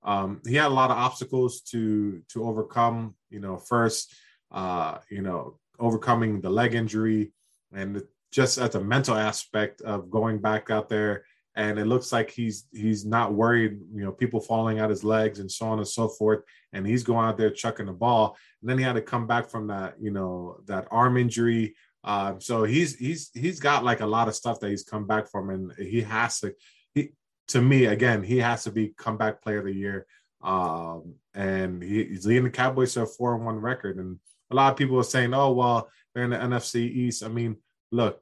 um, 0.03 0.43
he 0.45 0.57
had 0.57 0.67
a 0.67 0.75
lot 0.75 0.91
of 0.91 0.99
obstacles 0.99 1.61
to 1.71 2.21
to 2.31 2.45
overcome. 2.45 3.15
You 3.31 3.39
know, 3.39 3.57
first, 3.59 4.13
uh, 4.51 4.99
you 5.09 5.23
know, 5.23 5.59
overcoming 5.79 6.41
the 6.41 6.51
leg 6.51 6.75
injury 6.75 7.33
and 7.73 8.03
just 8.35 8.59
as 8.59 8.75
a 8.75 8.81
mental 8.81 9.15
aspect 9.15 9.81
of 9.83 10.11
going 10.11 10.39
back 10.39 10.69
out 10.69 10.89
there. 10.89 11.25
And 11.55 11.79
it 11.79 11.85
looks 11.85 12.13
like 12.13 12.31
he's 12.31 12.67
he's 12.73 13.05
not 13.05 13.33
worried 13.33 13.79
you 13.95 14.05
know 14.05 14.11
people 14.11 14.41
falling 14.41 14.81
out 14.81 14.91
his 14.91 15.05
legs 15.05 15.39
and 15.39 15.51
so 15.51 15.67
on 15.67 15.79
and 15.79 15.87
so 15.87 16.09
forth. 16.09 16.43
And 16.73 16.85
he's 16.85 17.05
going 17.05 17.27
out 17.27 17.39
there 17.39 17.51
chucking 17.51 17.87
the 17.87 17.93
ball. 17.93 18.37
And 18.61 18.69
then 18.69 18.77
he 18.77 18.83
had 18.83 18.95
to 18.95 19.03
come 19.03 19.29
back 19.29 19.49
from 19.49 19.69
that 19.69 19.95
you 20.01 20.11
know 20.11 20.57
that 20.67 20.89
arm 20.91 21.17
injury. 21.17 21.77
Uh, 22.03 22.35
so 22.41 22.65
he's 22.65 22.97
he's 22.97 23.31
he's 23.35 23.61
got 23.61 23.85
like 23.85 24.01
a 24.01 24.07
lot 24.07 24.27
of 24.27 24.35
stuff 24.35 24.59
that 24.61 24.71
he's 24.71 24.83
come 24.83 25.07
back 25.07 25.31
from. 25.31 25.51
And 25.51 25.73
he 25.79 26.01
has 26.03 26.41
to 26.41 26.57
he 26.93 27.13
to 27.49 27.63
me 27.63 27.85
again 27.85 28.25
he 28.25 28.39
has 28.39 28.65
to 28.65 28.73
be 28.73 28.95
comeback 28.99 29.41
player 29.43 29.59
of 29.59 29.67
the 29.67 29.73
year. 29.73 30.07
Um, 30.43 31.15
and 31.35 31.81
he, 31.81 32.05
he's 32.05 32.27
leading 32.27 32.45
the 32.45 32.51
cowboys 32.51 32.95
to 32.95 33.03
a 33.03 33.07
four 33.07 33.37
and 33.37 33.47
one 33.47 33.61
record. 33.61 33.99
And 33.99 34.19
a 34.51 34.57
lot 34.57 34.73
of 34.73 34.77
people 34.77 34.99
are 34.99 35.05
saying 35.05 35.33
oh 35.35 35.53
well 35.53 35.89
they're 36.13 36.25
in 36.25 36.31
the 36.31 36.37
nfc 36.37 36.75
east. 36.81 37.23
I 37.23 37.29
mean 37.29 37.59
look 37.95 38.21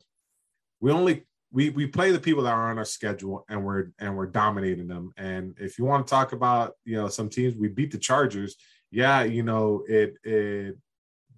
we 0.83 0.91
only 0.91 1.25
we 1.53 1.71
we 1.71 1.87
play 1.87 2.11
the 2.11 2.19
people 2.19 2.43
that 2.43 2.53
are 2.53 2.71
on 2.71 2.77
our 2.79 2.85
schedule 2.85 3.47
and 3.49 3.65
we're 3.65 3.93
and 3.99 4.15
we're 4.15 4.27
dominating 4.27 4.89
them. 4.89 5.13
And 5.17 5.55
if 5.59 5.79
you 5.79 5.85
want 5.85 6.07
to 6.07 6.11
talk 6.11 6.33
about 6.33 6.73
you 6.85 6.97
know 6.97 7.09
some 7.09 7.31
teams, 7.31 7.55
we 7.55 7.69
beat 7.69 7.93
the 7.93 7.99
Chargers. 7.99 8.57
Yeah, 8.91 9.23
you 9.23 9.43
know 9.43 9.85
it. 9.89 10.17
it 10.25 10.77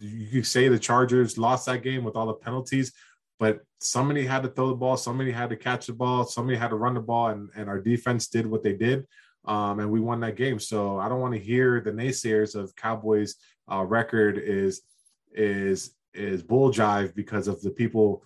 you 0.01 0.40
could 0.40 0.47
say 0.47 0.68
the 0.68 0.79
Chargers 0.79 1.38
lost 1.38 1.66
that 1.66 1.83
game 1.83 2.03
with 2.03 2.16
all 2.16 2.27
the 2.27 2.35
penalties, 2.35 2.92
but 3.38 3.61
somebody 3.81 4.27
had 4.27 4.42
to 4.42 4.49
throw 4.49 4.70
the 4.70 4.75
ball, 4.75 4.97
somebody 4.97 5.31
had 5.31 5.51
to 5.51 5.57
catch 5.57 5.87
the 5.87 5.92
ball, 5.92 6.25
somebody 6.25 6.59
had 6.59 6.70
to 6.70 6.77
run 6.77 6.94
the 6.94 7.01
ball, 7.01 7.29
and 7.29 7.51
and 7.55 7.68
our 7.68 7.81
defense 7.81 8.29
did 8.29 8.47
what 8.47 8.62
they 8.62 8.73
did. 8.73 9.07
Um, 9.44 9.79
and 9.79 9.90
we 9.90 10.01
won 10.01 10.20
that 10.20 10.37
game. 10.37 10.59
So 10.59 10.99
I 10.99 11.09
don't 11.11 11.20
want 11.20 11.35
to 11.35 11.40
hear 11.40 11.81
the 11.81 11.92
naysayers 11.92 12.55
of 12.55 12.75
Cowboys' 12.77 13.35
uh, 13.70 13.85
record 13.85 14.38
is 14.38 14.81
is 15.33 15.94
is 16.14 16.42
bull 16.42 16.70
jive 16.70 17.14
because 17.14 17.48
of 17.48 17.61
the 17.62 17.70
people 17.70 18.24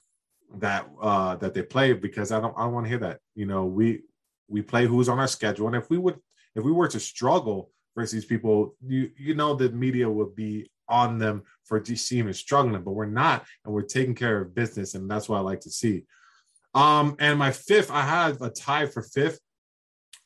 that 0.57 0.89
uh 1.01 1.37
that 1.37 1.55
they 1.55 1.63
play 1.63 1.93
because 1.93 2.33
I 2.33 2.41
don't 2.41 2.57
I 2.57 2.63
don't 2.65 2.75
want 2.75 2.87
to 2.87 2.91
hear 2.91 2.99
that. 2.99 3.21
You 3.35 3.47
know, 3.47 3.67
we 3.67 4.03
we 4.49 4.63
play 4.63 4.87
who's 4.87 5.09
on 5.09 5.19
our 5.19 5.29
schedule. 5.29 5.67
And 5.67 5.77
if 5.77 5.91
we 5.91 5.99
would 5.99 6.19
if 6.55 6.65
we 6.65 6.73
were 6.73 6.89
to 6.89 7.01
struggle 7.01 7.71
versus 7.95 8.13
these 8.13 8.25
people, 8.25 8.75
you 8.87 9.11
you 9.17 9.35
know 9.35 9.55
the 9.55 9.71
media 9.71 10.09
would 10.09 10.35
be 10.35 10.71
on 10.89 11.19
them 11.19 11.43
for 11.65 11.85
seeing 11.85 12.29
is 12.29 12.39
struggling, 12.39 12.83
but 12.83 12.93
we're 12.93 13.07
not, 13.07 13.45
and 13.65 13.75
we're 13.75 13.83
taking 13.83 14.15
care 14.15 14.41
of 14.41 14.55
business, 14.55 14.95
and 14.95 15.11
that's 15.11 15.29
what 15.29 15.37
I 15.37 15.41
like 15.41 15.61
to 15.61 15.71
see. 15.71 16.05
Um, 16.75 17.17
and 17.19 17.39
my 17.39 17.51
fifth, 17.51 17.91
I 17.91 18.03
have 18.03 18.41
a 18.41 18.51
tie 18.51 18.87
for 18.87 19.03
fifth. 19.03 19.41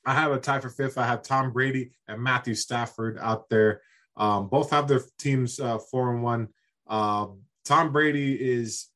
I 0.05 0.15
have 0.15 0.33
a 0.33 0.39
tie 0.39 0.61
for 0.61 0.71
fifth. 0.71 0.99
I 0.99 1.07
have 1.07 1.23
Tom 1.23 1.53
Brady 1.53 1.93
and 2.09 2.23
Matthew 2.23 2.55
Stafford 2.55 3.19
out 3.21 3.49
there. 3.49 3.83
Um, 4.17 4.49
both 4.49 4.71
have 4.71 4.89
their 4.89 5.03
teams 5.19 5.59
uh, 5.59 5.79
four 5.79 6.13
and 6.13 6.23
one. 6.23 6.49
Uh, 6.89 7.29
Tom 7.65 7.93
Brady 7.93 8.35
is 8.35 8.89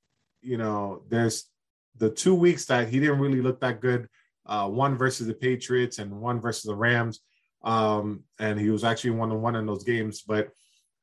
you 0.46 0.56
know, 0.56 1.02
there's 1.08 1.50
the 1.96 2.08
two 2.08 2.34
weeks 2.34 2.66
that 2.66 2.88
he 2.88 3.00
didn't 3.00 3.18
really 3.18 3.42
look 3.42 3.60
that 3.60 3.80
good. 3.80 4.08
Uh, 4.46 4.68
one 4.68 4.96
versus 4.96 5.26
the 5.26 5.34
Patriots 5.34 5.98
and 5.98 6.10
one 6.20 6.40
versus 6.40 6.62
the 6.62 6.74
Rams. 6.74 7.20
Um, 7.64 8.22
and 8.38 8.60
he 8.60 8.70
was 8.70 8.84
actually 8.84 9.10
one 9.10 9.32
on 9.32 9.42
one 9.42 9.56
in 9.56 9.66
those 9.66 9.82
games, 9.82 10.22
but 10.22 10.50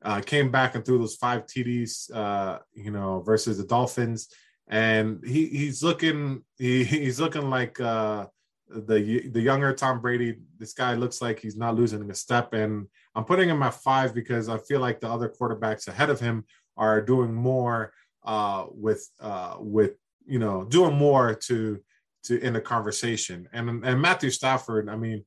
uh, 0.01 0.21
came 0.21 0.49
back 0.49 0.75
and 0.75 0.85
threw 0.85 0.97
those 0.97 1.15
five 1.15 1.45
TDs, 1.45 2.13
uh, 2.15 2.59
you 2.73 2.89
know, 2.89 3.21
versus 3.21 3.57
the 3.57 3.65
Dolphins. 3.65 4.29
And 4.69 5.21
he 5.25 5.47
he's 5.47 5.83
looking 5.83 6.43
he, 6.57 6.85
he's 6.85 7.19
looking 7.19 7.49
like 7.49 7.81
uh, 7.81 8.27
the 8.69 9.27
the 9.29 9.41
younger 9.41 9.73
Tom 9.73 9.99
Brady. 9.99 10.37
This 10.57 10.73
guy 10.73 10.93
looks 10.93 11.21
like 11.21 11.39
he's 11.39 11.57
not 11.57 11.75
losing 11.75 12.09
a 12.09 12.15
step. 12.15 12.53
And 12.53 12.87
I'm 13.13 13.25
putting 13.25 13.49
him 13.49 13.61
at 13.61 13.73
five 13.73 14.13
because 14.13 14.47
I 14.47 14.57
feel 14.57 14.79
like 14.79 15.01
the 15.01 15.09
other 15.09 15.27
quarterbacks 15.27 15.89
ahead 15.89 16.09
of 16.09 16.21
him 16.21 16.45
are 16.77 17.01
doing 17.01 17.33
more 17.33 17.93
uh, 18.25 18.65
with 18.71 19.07
uh, 19.19 19.55
with 19.59 19.93
you 20.25 20.39
know 20.39 20.63
doing 20.65 20.95
more 20.95 21.35
to 21.35 21.79
to 22.23 22.39
in 22.39 22.53
the 22.53 22.61
conversation. 22.61 23.47
And 23.53 23.85
and 23.85 24.01
Matthew 24.01 24.29
Stafford, 24.29 24.89
I 24.89 24.95
mean, 24.95 25.25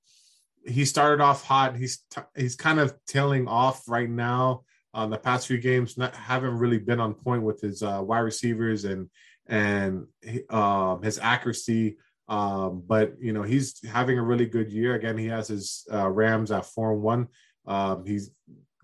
he 0.66 0.84
started 0.84 1.22
off 1.22 1.44
hot. 1.44 1.76
He's 1.76 2.04
t- 2.10 2.22
he's 2.36 2.56
kind 2.56 2.78
of 2.78 2.94
tailing 3.06 3.48
off 3.48 3.88
right 3.88 4.10
now. 4.10 4.62
On 4.94 5.10
the 5.10 5.18
past 5.18 5.46
few 5.46 5.58
games, 5.58 5.98
not 5.98 6.14
haven't 6.14 6.56
really 6.56 6.78
been 6.78 7.00
on 7.00 7.12
point 7.12 7.42
with 7.42 7.60
his 7.60 7.82
uh, 7.82 8.00
wide 8.02 8.20
receivers 8.20 8.86
and 8.86 9.10
and 9.46 10.06
uh, 10.48 10.96
his 10.98 11.18
accuracy. 11.18 11.98
Um, 12.28 12.82
but 12.86 13.14
you 13.20 13.34
know, 13.34 13.42
he's 13.42 13.78
having 13.86 14.18
a 14.18 14.22
really 14.22 14.46
good 14.46 14.72
year. 14.72 14.94
Again, 14.94 15.18
he 15.18 15.26
has 15.26 15.48
his 15.48 15.86
uh, 15.92 16.08
Rams 16.08 16.50
at 16.50 16.64
four 16.64 16.92
and 16.92 17.02
one. 17.02 17.28
Um, 17.66 18.06
he's 18.06 18.30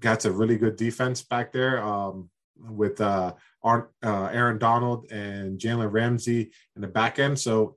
got 0.01 0.25
a 0.27 0.31
really 0.33 0.59
good 0.59 0.77
defense 0.77 1.23
back 1.23 1.53
there 1.53 1.83
um, 1.83 2.29
with 2.59 3.01
uh, 3.01 3.35
uh, 3.65 3.83
Aaron 4.03 4.59
Donald 4.59 5.11
and 5.11 5.59
Jalen 5.59 5.93
Ramsey 5.93 6.51
in 6.77 6.83
the 6.83 6.89
back 6.89 7.19
end. 7.19 7.39
So, 7.39 7.77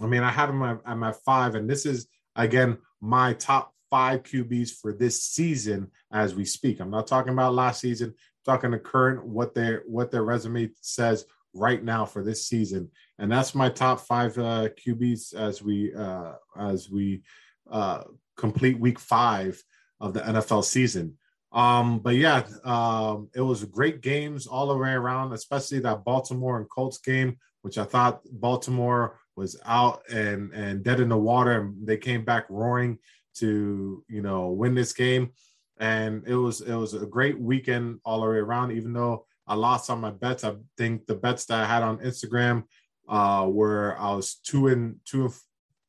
I 0.00 0.06
mean, 0.06 0.22
I 0.22 0.30
had 0.30 0.48
him 0.48 0.62
at, 0.62 0.80
at 0.86 0.96
my 0.96 1.12
five, 1.24 1.54
and 1.54 1.68
this 1.68 1.86
is 1.86 2.06
again 2.36 2.78
my 3.00 3.32
top 3.34 3.74
five 3.90 4.22
QBs 4.22 4.70
for 4.80 4.92
this 4.92 5.22
season 5.22 5.90
as 6.12 6.34
we 6.34 6.44
speak. 6.44 6.80
I'm 6.80 6.90
not 6.90 7.06
talking 7.06 7.32
about 7.32 7.54
last 7.54 7.80
season. 7.80 8.08
I'm 8.10 8.54
talking 8.54 8.70
the 8.70 8.78
current 8.78 9.24
what 9.24 9.54
their 9.54 9.82
what 9.86 10.10
their 10.10 10.22
resume 10.22 10.70
says 10.80 11.24
right 11.52 11.82
now 11.82 12.04
for 12.04 12.22
this 12.22 12.46
season, 12.46 12.90
and 13.18 13.30
that's 13.30 13.54
my 13.54 13.68
top 13.68 14.00
five 14.00 14.36
uh, 14.38 14.68
QBs 14.86 15.34
as 15.34 15.62
we 15.62 15.94
uh, 15.94 16.34
as 16.58 16.88
we 16.88 17.22
uh, 17.70 18.04
complete 18.36 18.78
week 18.78 18.98
five 18.98 19.62
of 20.00 20.14
the 20.14 20.20
NFL 20.20 20.64
season. 20.64 21.16
Um, 21.52 21.98
but 21.98 22.14
yeah, 22.14 22.44
um, 22.64 23.28
it 23.34 23.40
was 23.40 23.64
great 23.64 24.00
games 24.02 24.46
all 24.46 24.68
the 24.68 24.76
way 24.76 24.92
around, 24.92 25.32
especially 25.32 25.80
that 25.80 26.04
Baltimore 26.04 26.58
and 26.58 26.68
Colts 26.68 26.98
game, 26.98 27.38
which 27.62 27.76
I 27.76 27.84
thought 27.84 28.20
Baltimore 28.30 29.18
was 29.36 29.60
out 29.64 30.02
and 30.10 30.52
and 30.52 30.84
dead 30.84 31.00
in 31.00 31.08
the 31.08 31.16
water, 31.16 31.60
and 31.60 31.86
they 31.86 31.96
came 31.96 32.24
back 32.24 32.46
roaring 32.50 32.98
to 33.36 34.04
you 34.08 34.22
know 34.22 34.50
win 34.50 34.74
this 34.74 34.92
game. 34.92 35.30
And 35.78 36.22
it 36.26 36.36
was 36.36 36.60
it 36.60 36.74
was 36.74 36.94
a 36.94 37.06
great 37.06 37.40
weekend 37.40 38.00
all 38.04 38.20
the 38.20 38.28
way 38.28 38.36
around. 38.36 38.72
Even 38.72 38.92
though 38.92 39.26
I 39.46 39.54
lost 39.54 39.90
on 39.90 40.00
my 40.00 40.10
bets, 40.10 40.44
I 40.44 40.54
think 40.76 41.06
the 41.06 41.14
bets 41.14 41.46
that 41.46 41.60
I 41.60 41.66
had 41.66 41.82
on 41.82 41.98
Instagram 41.98 42.64
uh, 43.08 43.46
were 43.48 43.96
I 43.98 44.12
was 44.12 44.36
two 44.36 44.68
and 44.68 44.96
two 45.04 45.32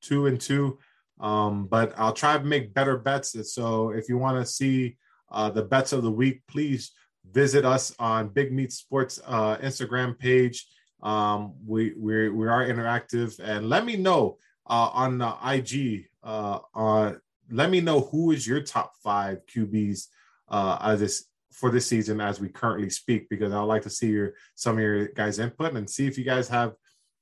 two 0.02 0.26
and 0.26 0.41
two. 0.41 0.80
Um, 1.19 1.67
but 1.67 1.93
I'll 1.97 2.13
try 2.13 2.36
to 2.36 2.43
make 2.43 2.74
better 2.74 2.97
bets. 2.97 3.36
So 3.54 3.91
if 3.91 4.10
you 4.10 4.17
want 4.17 4.43
to 4.43 4.52
see 4.52 4.97
uh, 5.32 5.50
the 5.50 5.63
bets 5.63 5.94
of 5.94 6.04
the 6.04 6.12
week, 6.12 6.41
please 6.48 6.91
visit 7.32 7.65
us 7.65 7.94
on 8.00 8.30
Big 8.30 8.52
Meat 8.52 8.72
Sports 8.72 9.20
uh, 9.26 9.58
Instagram 9.58 10.17
page. 10.17 10.67
Um, 11.02 11.56
we 11.65 11.94
we 11.98 12.30
we 12.30 12.48
are 12.48 12.65
interactive, 12.65 13.39
and 13.39 13.70
let 13.70 13.86
me 13.86 13.96
know 13.96 14.38
uh, 14.70 14.89
on 14.94 15.17
the 15.17 15.36
IG. 15.44 16.08
Uh, 16.24 16.60
on 16.74 17.20
let 17.50 17.70
me 17.70 17.82
know 17.82 18.02
who 18.02 18.32
is 18.32 18.48
your 18.48 18.62
top 18.62 18.94
five 19.04 19.39
QBs 19.48 20.08
uh, 20.50 20.78
as 20.82 21.00
this 21.00 21.26
for 21.52 21.70
this 21.70 21.86
season 21.86 22.22
as 22.22 22.39
we 22.39 22.50
currently 22.50 22.89
speak, 22.89 23.30
because 23.30 23.52
I'd 23.52 23.62
like 23.62 23.84
to 23.84 23.89
see 23.89 24.10
your 24.10 24.34
some 24.56 24.78
of 24.78 24.84
your 24.84 25.08
guys' 25.10 25.39
input 25.39 25.74
and 25.74 25.89
see 25.89 26.08
if 26.08 26.17
you 26.17 26.24
guys 26.24 26.48
have 26.50 26.74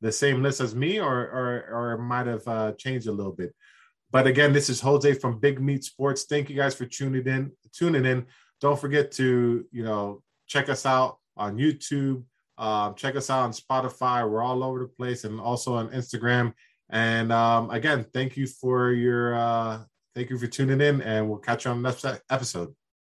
the 0.02 0.12
same 0.12 0.42
list 0.42 0.62
as 0.62 0.76
me 0.76 1.00
or 1.00 1.16
or 1.16 1.70
or 1.72 1.98
might 1.98 2.28
have 2.28 2.48
uh, 2.48 2.72
changed 2.74 3.08
a 3.08 3.12
little 3.12 3.34
bit. 3.34 3.54
But 4.12 4.28
again, 4.28 4.54
this 4.54 4.70
is 4.70 4.82
Jose 4.82 5.14
from 5.16 5.40
Big 5.40 5.62
Meat 5.62 5.84
Sports. 5.84 6.26
Thank 6.26 6.50
you 6.50 6.56
guys 6.56 6.76
for 6.76 6.86
tuning 6.86 7.28
in. 7.28 7.52
Tuning 7.74 8.06
in. 8.06 8.26
Don't 8.60 8.80
forget 8.80 9.12
to 9.14 9.66
you 9.72 9.84
know 9.84 10.22
check 10.48 10.70
us 10.70 10.86
out 10.86 11.20
on 11.38 11.58
YouTube. 11.58 12.24
Uh, 12.58 12.92
check 12.94 13.16
us 13.16 13.30
out 13.30 13.44
on 13.44 13.52
Spotify. 13.52 14.30
We're 14.30 14.44
all 14.44 14.64
over 14.64 14.80
the 14.80 14.88
place, 14.88 15.24
and 15.24 15.40
also 15.40 15.76
on 15.76 15.90
Instagram. 15.90 16.54
And 16.90 17.32
um, 17.32 17.70
again, 17.70 18.06
thank 18.14 18.36
you 18.36 18.48
for 18.48 18.92
your 18.92 19.36
uh, 19.36 19.80
thank 20.16 20.30
you 20.30 20.38
for 20.38 20.48
tuning 20.48 20.82
in, 20.82 21.02
and 21.02 21.30
we'll 21.30 21.38
catch 21.38 21.66
you 21.66 21.72
on 21.72 21.82
the 21.82 21.90
next 21.90 22.22
episode. 22.30 22.74